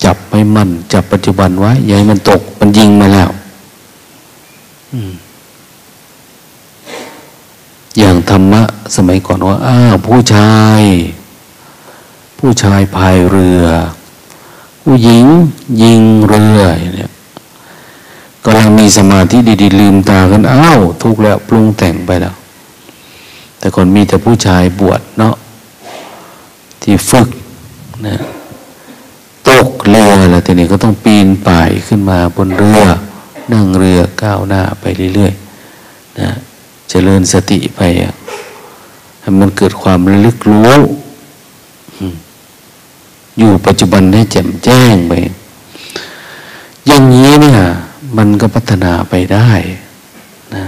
[0.05, 3.29] จับไม่มั่น จับปัจจุบันไว้อย่าให้มันตก มันยิงมาแล้ว
[4.93, 4.95] อ
[7.99, 8.63] อย่างธรรมะ
[8.97, 10.83] สมัยก่อนว่าอ้าผู้ชาย
[12.39, 13.65] ผู้ชายพายเรือ
[14.83, 15.27] ผู้หญิง
[15.83, 16.61] ยิงเรือ
[16.97, 17.11] เนี่ย
[18.45, 22.35] กำลังมีสมาธิดีๆลืมตากันอ้าวทุกแล้วปรุงแต่งไปแล้ว
[23.59, 25.35] แต่คนมีแต่ผู้ชายบวชเนาะ
[26.83, 27.29] ที่ฝึก
[28.07, 28.17] นะ
[29.49, 32.83] ตกเรือแล้วทีนี้ก็ต้องปีนป่ายขึ้นมาบนเรือ
[33.53, 36.31] นั่งเรือก้าวหน้าไปเรื่อยๆนะ
[36.91, 37.81] เจริญสติไป
[39.21, 40.73] ให้มันเกิดความระลึกรู้
[43.39, 45.13] อยู่ปัจจุบันให้แจ่มแจ้งไป
[46.87, 47.61] อย่างนี้เนี่ย
[48.17, 49.51] มันก็พัฒนาไปได้
[50.55, 50.67] นะ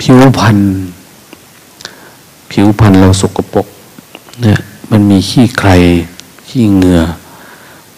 [0.00, 0.70] ผิวพันธ์
[2.50, 3.66] ผิวพันธ์เราสกปรก
[4.42, 4.58] เนี่ย
[4.90, 5.70] มันมีขี้ใคร
[6.48, 7.02] ขี้เหงื่อ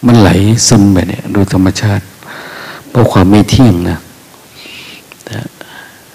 [0.07, 0.31] มันไหล
[0.68, 2.05] ซึมไปเนี่ย โดยธรรมชาติ
[2.90, 3.99] เพราะความไม่เที่ยงนะ
[5.31, 5.40] ฉะ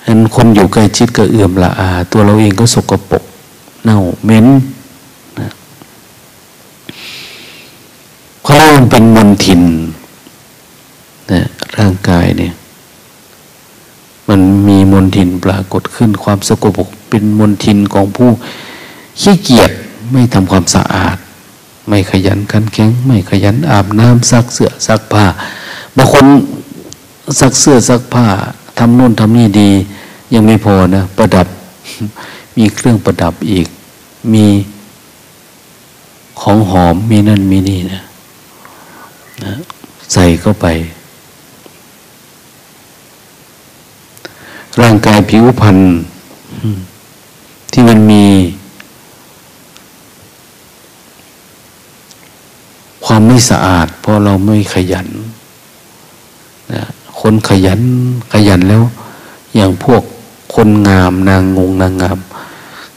[0.08, 3.24] นั้นคนอยู่ใกล้ชิดก็เอื่อมละอา ตัวเราเองก็สกปรก
[3.84, 4.48] เน่าเหม็น
[5.40, 5.50] นะ
[8.42, 9.62] เพราะมันเป็นมลทิน
[11.32, 11.42] นะ
[11.78, 12.54] ร่างกายเนี่ย
[14.30, 18.30] มันมีมลทินปรากฏขึ้นความสกปรกเป็นมลทินของผู้
[19.22, 19.72] ขี้เกียจ
[20.12, 21.18] ไม่ทำความสะอาด
[21.88, 25.26] ไม่ขยันขันแข็ง ไม่ขยันอาบน้ำซักเสื้อซักผ้า
[25.96, 26.26] บางคน
[27.40, 28.26] ซักเสื้อซักผ้า
[28.78, 29.70] ทำนู่นทำนี่ดี
[30.34, 31.48] ยังไม่พอนะประดับ
[32.58, 33.68] มีเครื่องประดับอีก
[34.34, 34.46] มี
[36.42, 38.02] ของหอมมีนั่นมีนี่นะ
[39.44, 39.54] นะ
[40.14, 40.68] ใส่เข้าไป
[44.82, 45.78] ร่างกายผิวพรรณ
[47.72, 48.24] ที่มันมี
[53.14, 55.08] ความไม่สะอาด เพราะเราไม่ขยัน
[56.74, 56.84] นะ
[57.20, 57.82] คนขยัน
[58.34, 58.84] ขยันแล้ว
[59.56, 60.02] อย่างพวก
[60.56, 62.20] คนงามนางงงนางงาม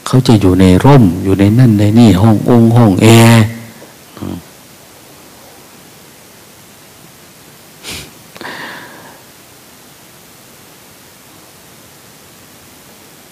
[0.05, 3.45] เขาจะอยู่ในร่มอยู่ในนั่นในนี่ห้ององห้องแอร์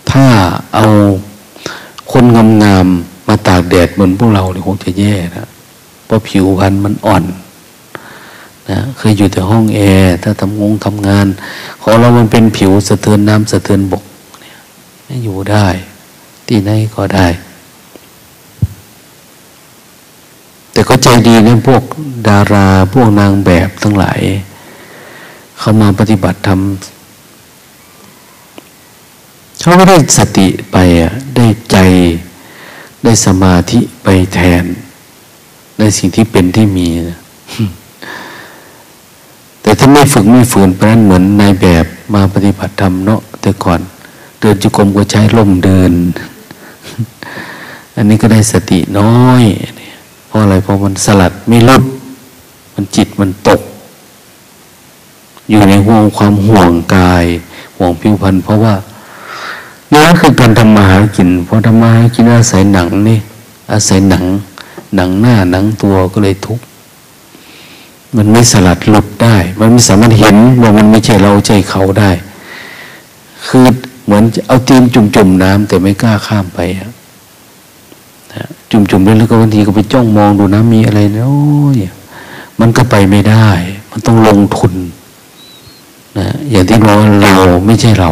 [0.10, 0.26] ถ้า
[0.76, 0.88] เอา
[2.12, 2.26] คน
[2.64, 5.48] งามๆมาตากแดดบนพวกเราเนี่ยคงจะแย่นะ
[6.06, 7.24] เพราะผิวพรรณมันอ่อน
[8.70, 11.28] นะเคยอยู่แต่ห้องแอร์ถ้าทำงงทำงาน
[11.82, 14.04] ของเรามันเป็นผิวสะเทือนน้ำสะเทือนบก
[15.06, 15.68] เนี่ยอยู่ได้
[16.48, 17.28] ที่ไหนก็ได้
[20.72, 21.84] แต่ก็ใจดีเนี่ยพวก
[22.28, 24.22] ดาราพวกนางแบบทั้งหลาย
[25.60, 26.60] เขามาปฏิบัติทำ
[29.62, 31.78] เขาก็ได้สติไปอะได้ใจ
[33.04, 34.64] ได้สมาธิไปแทน
[35.80, 37.18] ในสิ่งที่เป็นที่มีนะ
[39.62, 43.80] แต่ถ้าไม่ฝึกไม่ฝืนเพราะนั้นเหมือนนายแบบมาปฏิบัติธรรมเนาะแต่ก่อน
[44.40, 45.94] เดินจุกรมก็ใช้ล่มเดิน
[47.96, 49.44] อันนี้ก็ได้สติน้อย
[50.28, 51.84] เพราะอะไรเพราะมันสลัดไม่ลด
[52.74, 53.62] มันจิตมันตก
[55.50, 57.26] อยู่ในห่วงความห่วงกาย
[57.78, 58.76] ห่วงผิวพรรณเพราะว่า
[59.92, 63.20] นี่คือการทำมาหากิน เพราะทำมาหากินอาศัยหนังนี่
[63.72, 64.24] อาศัยหนัง
[64.96, 66.66] หนังหน้าหนังตัวก็เลยทุกข์
[68.18, 72.12] มันไม่สลัดหลุดได้ มันไม่สามารถเห็นว่ามันไม่ใช่เราใจเขาได้
[73.48, 73.66] คือ
[74.06, 76.90] เหมือนเอาตีนจุ่มๆน้ำแต่ไม่กล้าข้ามไปอะ
[78.72, 81.92] จุ่มๆเรื่อยๆก็บางทีก็ไปจ้องมองดูน้ำมีอะไรเนาะ
[82.60, 83.48] มันก็ไปไม่ได้
[83.92, 84.74] มันต้องลงทุน
[86.18, 87.34] นะอย่างที่บอกว่าเรา
[87.66, 88.12] ไม่ใช่เรา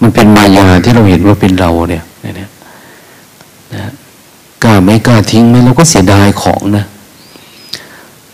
[0.00, 2.48] มันเป็นมายาที่เราเห็นว่าเป็นเราเนี่ยเนี่ยนะ
[4.84, 6.84] ไม่กล้าทิ้งไหมเราก็เสียดายของนะ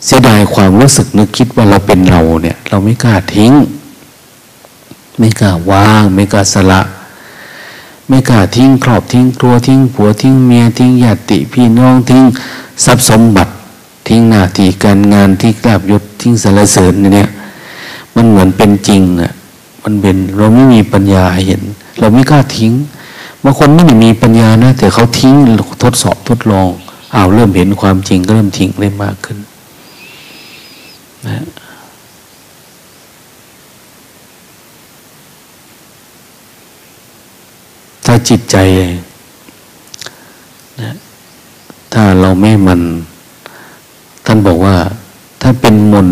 [0.05, 3.53] เสียดายความรู้สึกนึกคิดว่าเราเป็นเราเนี่ย เราไม่กล้าทิ้ง
[5.19, 6.81] ไม่กล้าวาง ไม่กล้าสละ
[8.09, 12.25] ไม่กล้าทิ้งครอบทิ้งครัวทิ้งผัวทิ้งเมียทิ้งญาติพี่น้องทิ้ง
[12.85, 13.53] ทรัพย์สมบัติ
[14.07, 17.29] ทิ้งหน้าที่การงานที่กราบยศทิ้งสารเสริญเนี่ย
[18.15, 19.33] มันเหมือนเป็นจริงอะ
[19.83, 21.63] มันเป็นเราไม่มีปัญญาเห็น
[21.99, 22.73] เราไม่กล้าทิ้ง
[23.45, 25.35] บางคนไม่ได้มีปัญญานะ แต่เขาทิ้ง
[25.83, 26.69] ทดสอบทดลอง
[27.15, 29.39] อ้าวเริ่มเห็นความจริงก็เริ่มทิ้งได้มากขึ้น
[31.27, 31.45] นะ
[38.05, 38.57] ถ้าจิตใจ
[40.81, 40.93] นะ
[41.93, 42.81] ถ้าเราไม่มัน
[44.27, 44.77] ท่านบอกว่า
[45.43, 46.09] ถ้าเป็นมน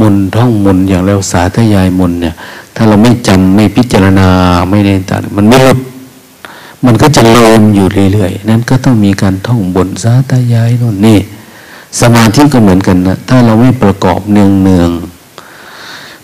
[0.00, 2.34] มนท่องมนอย่างเราสาธยายมนเนี่ย
[2.80, 4.28] ถ้าเราไม่จำไม่พิจารณา
[4.70, 5.78] ไม่ได้ตัดมันไม่ลด
[6.84, 11.18] มันก็จะลืมอยู่เรื่อยๆนั้นก็ต้องมีการท่องบนสาธยายโน่นนี่
[12.00, 14.90] สมาธิก็เหมือนกันนะถ้าเราไม่ประกอบเนืองเนือง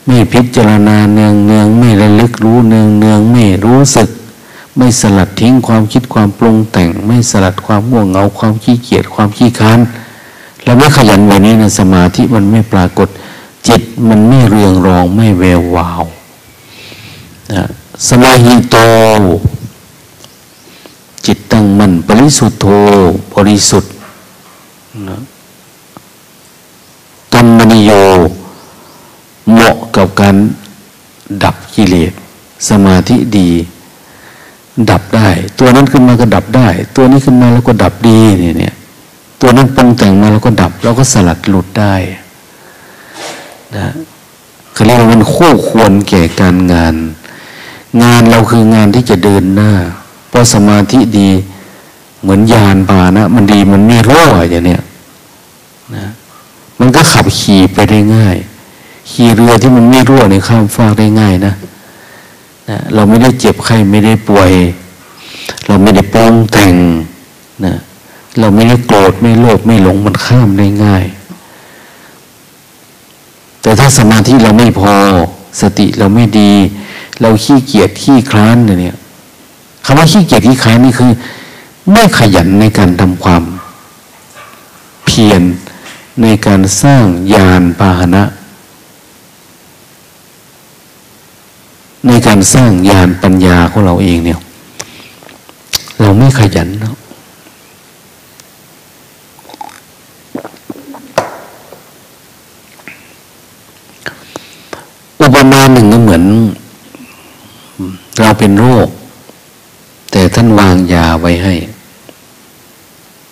[0.07, 4.09] ไม่พิจารณาเนืองเนืองไม่ระลึกรู้เนืองเนืองไม่รู้สึก
[4.77, 9.79] ไม่สลัดทิ้งความคิดความปรุงแต่ง ไม่สลัดความง่วงเหงาความขี้เกียจความขี้ค้าน
[10.63, 13.09] เราไม่ขยันวันนี้นะสมาธิมันไม่ปรากฏ
[13.69, 16.05] จิตมันไม่เรืองรองไม่แวววาว
[18.09, 18.77] สมาหิโต
[21.27, 22.67] จิตตั้งมั่นบริสุทธโธ
[23.35, 23.93] บริสุทธิ์
[25.09, 25.17] นะ
[27.35, 27.91] กรรมนิโย
[29.51, 30.37] เหมาะกับการ
[31.43, 32.13] ดับกิเลส
[32.69, 33.51] สมาธิดี
[34.91, 35.29] ดับได้
[35.59, 38.19] ตัวนั้นขึ้นมาก็ดับได้ ตัวนี้ขึ้นมาแล้วก็ดับดี
[38.59, 38.75] เนี่ย
[39.41, 41.95] ตัวนั้นปรุงแต่งมาแล้วก็ดับเราก็สลัดหลุดได้
[43.77, 43.87] นะ
[44.73, 46.95] เขาเรียกว่ามันคู่ควรแก่การงาน
[48.03, 49.73] งานเราคืองานที่จะเดินหน้า
[50.29, 51.31] เพราะสมาธิดี
[52.23, 54.83] เหมือนยานพานะ มันดีมันไม่รั่วอย่างเนี้ย
[55.95, 56.07] นะ
[56.79, 58.37] มันก็ขับขี่ไปได้ง่าย
[59.11, 61.55] ขี่เรือที่มันไม่รั่วในข้ามฟากได้ง่ายนะ
[62.71, 64.53] นะเราไม่ได้เจ็บไข้ไม่ได้ป่วย
[65.67, 66.75] เราไม่ได้ปรุงแต่ง
[67.65, 67.75] นะ
[68.39, 71.05] เราไม่ได้โกรธไม่โลภไม่หลงมันข้ามได้ง่าย
[73.63, 74.95] แต่ถ้าสมาธิเราไม่พอ
[75.61, 76.53] สติเราไม่ดี
[77.21, 78.97] เราขี้เกียจขี้คลานเนี่ย
[79.85, 81.11] คำว่าขี้เกียจขี้คลานนี่คือ
[81.93, 83.43] ไม่ขยันในการทำความ
[85.07, 85.43] เพียร
[86.23, 87.05] ในการสร้าง
[87.35, 88.23] ยานพาหนะ
[92.07, 94.39] ในการสร้างยานปัญญาของเราเองเนี่ย
[96.01, 96.95] เราไม่ขยันเนาะ
[105.21, 106.25] อุปมาหนึ่งก็เหมือน
[108.39, 108.89] เป็นโรค
[110.11, 111.55] แต่ท่านวางยาไว้ให้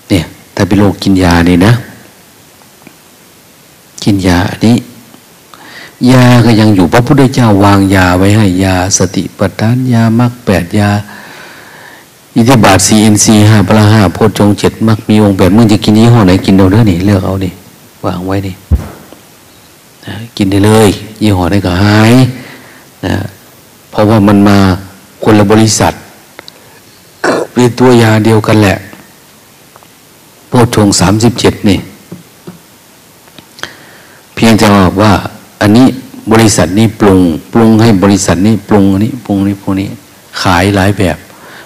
[0.09, 0.25] เนี่ย
[0.55, 1.73] ถ้าเป็นโรคกินยานี่นะ
[4.05, 4.77] กินยาอันนี้
[6.11, 10.91] ยาก็ยังอยู่พระพุทธเจ้าวางยาไว้ให้ ยาสติปัฏฐานยามรรคแปดยา
[12.37, 17.53] อิทธิบาทซีเอ็นซีห้าพละห้าโพชงเจ็ดมักมีองค์แปดมึงจะกินยี่ห้อไหนกินเอาเด้อนี่เลือกเอานี่
[18.07, 18.55] วางไว้นี่
[20.07, 20.89] นะกินได้เลย
[21.23, 22.13] ยี่ห้อได้ก็หาย
[23.07, 23.15] นะ
[23.91, 24.59] เพราะว่ามันมา
[25.25, 25.93] คนละบริษัท
[27.53, 28.77] เป็นตัวยาเดียวกันแหละ
[30.49, 31.79] โพชงสามสิบเจ็ดนี่
[34.35, 34.67] เพียงแต่
[35.01, 35.13] ว่า
[35.61, 35.87] อันนี้
[36.33, 37.21] บริษัทนี้ปรุง
[37.53, 39.89] ปรุงให้บริษัทนี้ปรุงอันนี้ปรุงนี้พวกนี้
[40.43, 41.17] ขายหลายแบบ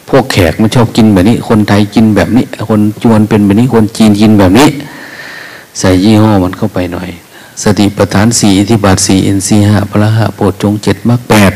[0.09, 4.69] พวกแขกมันชอบกินแบบนี้ คนไทยกินแบบนี้ คนจวนเป็นแบบนี้ คนจีนกินแบบนี้
[5.79, 7.09] ใส่ยี่ห้อมันเข้าไปหน่อย
[7.63, 11.53] สติปัฏฐานสี่ที่บาทสี่อินทรีห้าพระหะโปรดจงเจ็ดมรรคแปด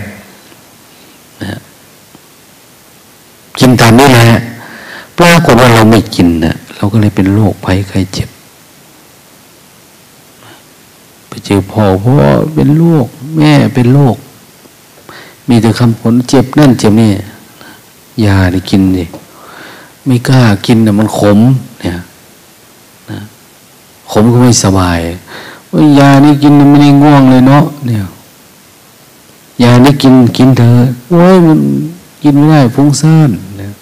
[1.43, 1.59] นะ
[3.59, 4.25] กินตามนี้แหละ
[5.19, 8.29] ปรากฏว่าเราไม่กินนะเราก็เลยเป็นโรคภัยไข้เจ็บ
[11.29, 12.15] ไปเจอพ่อพ่อ
[12.55, 14.17] เป็นโรคแม่เป็นโรค
[15.49, 17.13] มีแต่คำผลเจ็บนั่นเจ็บนี่
[18.25, 19.05] ยาได้กินดิ
[20.07, 21.39] ไม่กล้ากินนะมันขม
[21.81, 21.99] เนี่ย
[23.11, 23.19] นะ
[24.11, 25.01] ขมก็ไม่สบาย
[25.71, 28.05] ว่ายานี่กินไม่ได้ง่วงเลยเนาะเนี่ย
[29.63, 31.59] ยานี่กินกินเถอะโอ้ยมัน
[32.23, 33.73] กินไม่ได้ฟุ้งซ่านนี่ย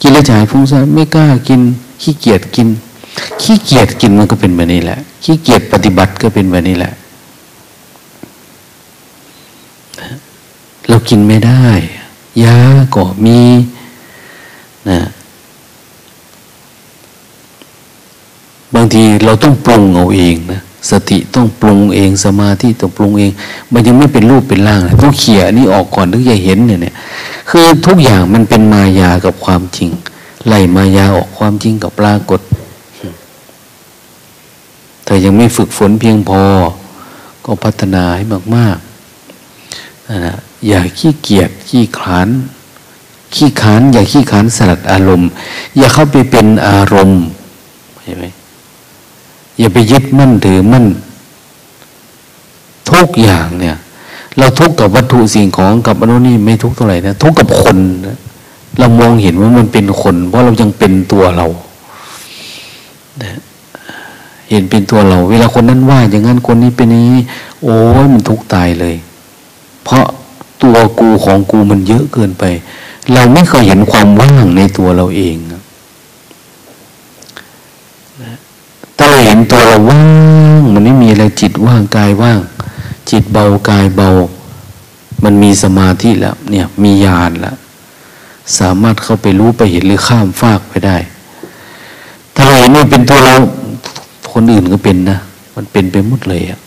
[0.00, 1.60] กินแล้วจ่ายฟุ้งซ่านไม่กล้ากิน
[2.02, 2.68] ขี้เกียจกิน
[3.42, 6.92] ขี้เกียจกินมันก็เป็นแบบนี้แหละ ขี้เกียจปฏิบัติก็เป็นแบบนี้แหละ
[10.88, 11.66] เรากินไม่ได้
[12.44, 12.58] ยา
[12.94, 13.40] ก็มี
[14.90, 15.00] นะ
[18.74, 20.60] บางทีเราต้องปรุงเอาเองนะ
[20.90, 23.32] สติต้องปรุงเองสมาธิต้องปรุงเอง
[23.72, 26.94] มันยังไม่เป็นรูปเป็นร่างเลยต้องเขี่ยนี่ออกก่อนถึงจะเห็นเนี่ย
[27.50, 29.90] คือทุกอย่างมันเป็นมายากับความจริง
[30.48, 32.40] ไล่มายาออกความจริงกับปรากฏ
[35.04, 36.42] แต่ยังไม่ฝึกฝนเพียงพอ
[37.44, 38.24] ก็พัฒนาให้
[38.56, 40.34] มากๆนะ
[40.68, 42.28] อย่าขี้เกียจขี้ขาน
[43.34, 45.28] ขี้ขานอย่าขี้ขานสลัดอารมณ์
[45.78, 47.20] อย่าเข้าไปเป็นอารมณ์
[48.04, 48.24] เห็นไหม
[49.58, 50.86] อย่าไปยึดมั่นถือมั่น
[52.90, 53.76] ทุกอย่างเนี่ย
[54.38, 57.76] เราทุกกับวัตถุสิ่งของกับอนุนี่ไม่ทุกเท่าไหร่นะทุกกับคน
[58.06, 58.16] นะ
[58.78, 61.46] เรามองเห็นว่ามันเป็นคน เพราะเรายังเป็นตัวเรา
[64.50, 67.22] เห็นเป็นตัวเรา เวลาคนนั้นว่า อย่างนั้นคนนี้เป็นนี้
[67.62, 68.96] โอ้ยมันทุกตายเลย
[69.84, 70.04] เพราะ
[70.62, 72.44] ตัวกูของกูมันเยอะเกินไป
[73.12, 80.02] เราไม่เคยเห็นความว่างในตัวเราเองาเราเห็ นตัวเราว่า
[80.60, 82.40] งมันไม่มีอะไรจิตว่างกายว่าง
[83.10, 84.08] จิตเบากายเบา
[85.24, 87.56] มันมีสมาธิแล้ว เนี่ยมีญาณแล้ว
[88.58, 90.96] สามารถเข้าไปรู้ไปเห็นหรือข้ามฟากไปได้
[92.34, 93.34] ถ้าเราเห็นว่าเป็นตัวเรา
[94.32, 95.18] คนอื่นก็เป็นนะ
[95.56, 96.60] มันเป็นไปหมดเลยอะ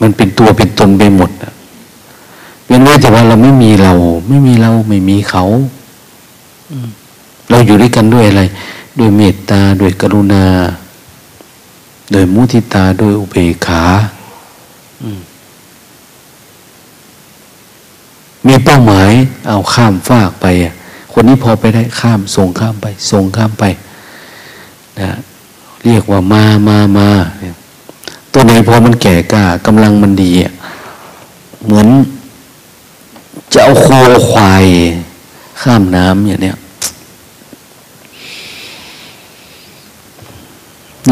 [0.00, 1.52] มันเป็นตัวเป็นตนไปหมดอะ
[2.66, 3.92] เป็นไว้แต่ว่าเราไม่มีเรา
[4.28, 5.44] ไม่มีเราไม่มีเขา
[7.50, 8.42] เราอยู่ด้วยกันด้วยอะไร
[8.98, 10.46] ด้วยเมตตาด้วยกรุณา
[12.12, 13.82] โดยมุทิตาโดยอุเบกขา
[18.46, 19.10] มีเป้าหมาย
[19.48, 20.46] เอาข้ามฟากไป
[21.12, 23.64] คนนี้พอไปได้ข้ามส่งข้ามไปส่งข้ามไป
[25.00, 25.10] นะ
[25.84, 27.08] เรียกว่ามามามา
[28.32, 30.30] ตัวไหนพอมันแก่กล้ากำลังมันดี
[31.64, 31.88] เหมือน
[33.52, 33.86] จะเอาโค
[34.30, 34.66] ควาย
[35.62, 36.56] ข้ามน้ำอย่างเนี้ย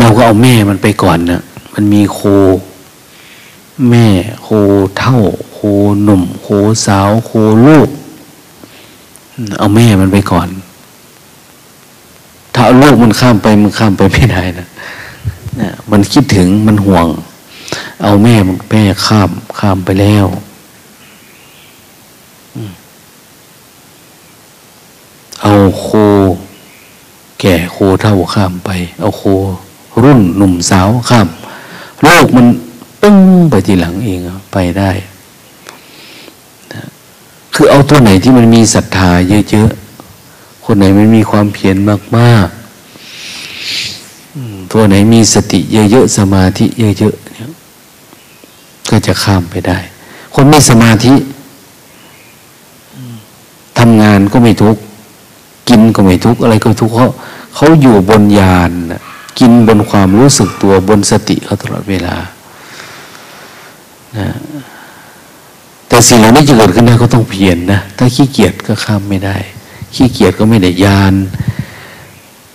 [0.00, 1.42] เราก็เอาแม่มันไปก่อนนะ
[1.74, 2.20] มันมีโค
[3.90, 4.06] แม่
[4.42, 4.48] โค
[4.98, 5.18] เท่า
[5.52, 5.58] โค
[6.02, 6.48] หนุ่ม โค
[6.86, 7.30] สาว โค
[7.66, 7.88] ลูก
[9.58, 10.48] เอาแม่มันไปก่อน
[12.54, 14.66] ถ้าเอาลูกมันข้ามไปมันข้ามไปไม่ได้นะ
[15.60, 17.06] นะมันคิดถึงมันห่วง
[18.02, 20.26] เอาแม่มันแม่ข้ามข้ามไปแล้ว
[25.42, 25.86] เอาโค
[27.40, 28.70] แก่โคเท่าข้ามไป
[29.00, 29.22] เอาโค
[30.02, 31.28] รุ่นหนุ่มสาวข้าม
[32.02, 32.46] โลกมัน
[33.02, 33.18] ปึ้ง
[33.50, 34.20] ไปทีหลังเอง
[34.52, 34.90] ไปได้
[37.54, 39.10] คือเอาตัวไหนที่มันมีศรัทธา
[39.50, 41.76] เยอะๆ คนไหนมันมีความเพียร
[42.16, 46.64] มากๆ ตัวไหนมีสติเยอะๆ สมาธิ
[46.98, 47.50] เยอะๆเนี่ย
[48.90, 49.78] ก็จะข้ามไปได้
[50.34, 51.14] คนไม่สมาธิ
[53.78, 54.80] ทำงานก็ไม่ทุกข์
[55.68, 57.08] กินก็ไม่ทุกข์ อะไรก็ทุกข์เขา
[57.54, 59.02] เขาอยู่บนยานนะ
[59.38, 62.16] กินบนความรู้สึกตัวบนสติเขาตลอดเวลา
[64.18, 64.28] นะ
[65.88, 69.36] แต่สิ่งเหล่านี้จะเกิดขึ้นได้ก็ต้องเพียรนนะ ถ้าขี้เกียจก็ข้ามไม่ได้
[69.94, 71.14] ขี้เกียจก็ไม่ได้ยาน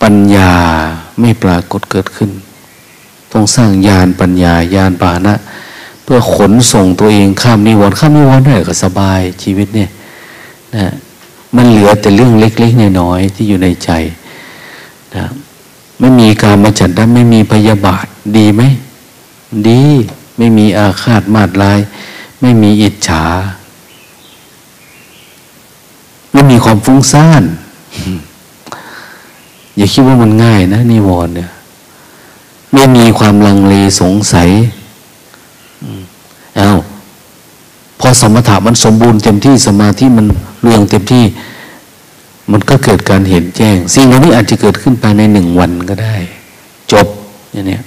[0.01, 0.53] ปัญญา
[1.19, 2.31] ไม่ปรากฏเกิดขึ้น
[3.33, 5.35] ต้องสร้างยานปัญญายานปานะ
[6.03, 9.89] เพื่อขนส่งตัวเองข้ามนิวรณ์ข้ามนิวรณ์ได้ก็สบายชีวิตเนี่ย
[10.75, 10.87] นะ
[11.55, 13.91] มันเหลือแต่เรื่องเล็กๆน้อยๆที่อยู่ในใจ
[15.15, 15.25] นะ
[15.99, 18.05] ไม่มีการมาจัดได้ไม่มีพยาบาท
[18.37, 18.61] ดีไหม
[19.67, 19.83] ดี
[20.37, 21.79] ไม่มีอาฆาตมาดลาย
[22.41, 23.23] ไม่มีอิจฉา
[26.31, 27.43] ไม่มีความฟุ้งซ่าน
[29.75, 31.49] อย่าคิดว่ามันง่ายนะนิวรณ์เนี่ย
[32.73, 34.49] ไม่มีความลังเลสงสัย
[36.57, 36.69] เอา
[37.99, 40.25] พอสมถะมันสมบูรณ์เต็มที่สมาธิมัน
[40.63, 41.23] เรื่องเต็มที่
[42.51, 46.15] มันก็เกิดการเห็นแจ้ง สิ่งเหล่านี้อาจจะเกิดขึ้นภายในหนึ่งวันก็ได้
[46.91, 47.07] จบ
[47.53, 47.79] อย่างนี้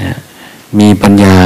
[0.00, 0.16] นะ
[0.78, 1.36] มีปัญญา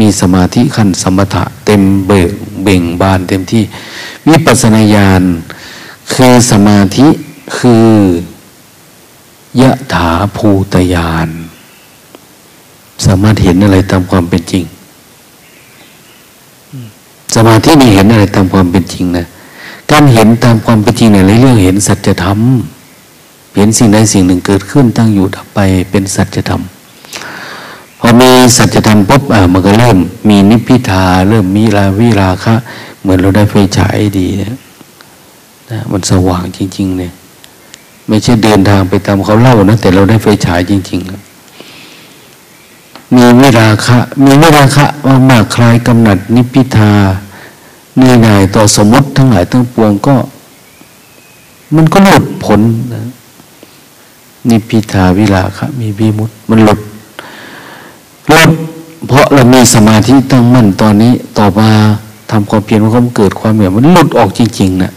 [0.00, 3.62] มีสมาธิขั้นสมถะ เต็มเบิกเบ่งบานเต็มที่
[4.28, 5.22] วิปัสนาญาณ
[6.12, 7.06] คือสมาธิ
[7.56, 7.88] คือ
[9.60, 11.28] ยะถาภูตยาน
[13.04, 14.64] สามารถเห็นอะไรตามความเป็นจริง
[17.34, 19.26] สมาธินี่เห็นอะไรตามความเป็นจริงนะ
[19.90, 22.38] การเห็นตามความเป็นจริงในเรื่องเห็นสัจธรรม
[23.56, 25.58] เห็นสิ่งใดสิ่งหนึ่งเกิดขึ้นตั้งอยู่ดับไป
[25.90, 26.62] เป็นสัจธรรม
[27.98, 32.54] พอมีสัจธรรมปุ๊บอ่ามันก็เริ่ม มีนิพพิทา เริ่มมีลาวิราคะ
[33.00, 34.56] เหมือนเราได้ไฟฉายดีนะ
[35.70, 37.12] นะมันสว่างจริง ๆ เนี่ย
[38.08, 41.32] ไม่ใช่เดินทางไปตามเขาเล่านะแต่เราได้ไฟฉายจริงๆ
[43.14, 46.92] มีวิราคะ มีวิราคะมากมาคลายกำหนัดนิพิทา
[48.00, 50.14] นี่นายต่อสมมติทั้งหลายทั้งปวงก็
[51.74, 52.60] มันก็หลุดผล
[52.94, 53.02] นะ
[54.48, 56.80] นิพิทาวิราคะมีวิมุตมันหลุด
[58.28, 58.50] หลุด
[59.06, 61.70] เพราะเรามีสมาธิตั้งมั่นตอนนี้ต่อมา
[62.30, 64.92] ทำความเพียรมันก็เกิดความเหนื่อยมันหลุดออกจริงๆนะ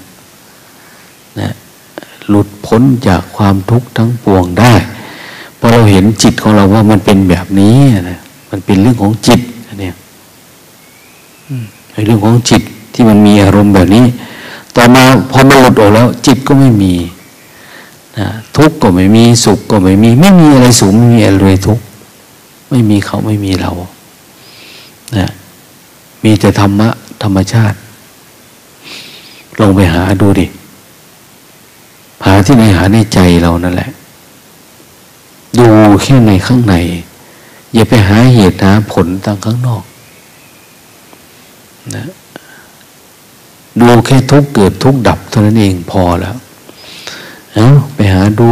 [1.39, 1.49] นะ
[2.29, 4.73] หลุดพ้นจากความทุกข์ทั้งปวงได้
[5.59, 7.75] พอเราเห็นจิตของเราว่ามันเป็นแบบนี้
[8.09, 8.19] นะ
[8.49, 9.41] มันเป็นเรื่องของจิต
[9.79, 9.93] เนี่ย
[12.05, 12.61] เรื่องของจิต
[12.95, 14.05] ที่มันมีอารมณ์แบบนี้
[14.75, 16.93] ต่อมาพอมันหลุดออกแล้ว จิตก็ไม่มี
[18.17, 21.83] นะทุกข์ก็ไม่มีสุขก็ไม่มี ไม่มีอะไรสูงไม่มีอะไรทุกข์
[22.69, 23.71] ไม่มีเขาไม่มีเรา
[25.17, 25.29] นะ
[26.23, 26.89] มีแต่ธรรมะ
[27.23, 27.77] ธรรมชาติ
[29.59, 30.45] ลองไปหาดูดิ
[32.25, 33.89] หาที่ไหนหาในใจเรานั่นแหละ
[35.59, 35.67] ดู
[36.01, 36.75] แค่ในข้างใน
[37.73, 39.83] อย่าไปหาเหตุหาผลทางข้างนอก
[41.95, 42.05] นะ
[43.87, 46.35] ดูแค่ทุกเกิดทุกดับเท่านั้นเองพอแล้ว
[47.53, 48.51] เอาไปหาดู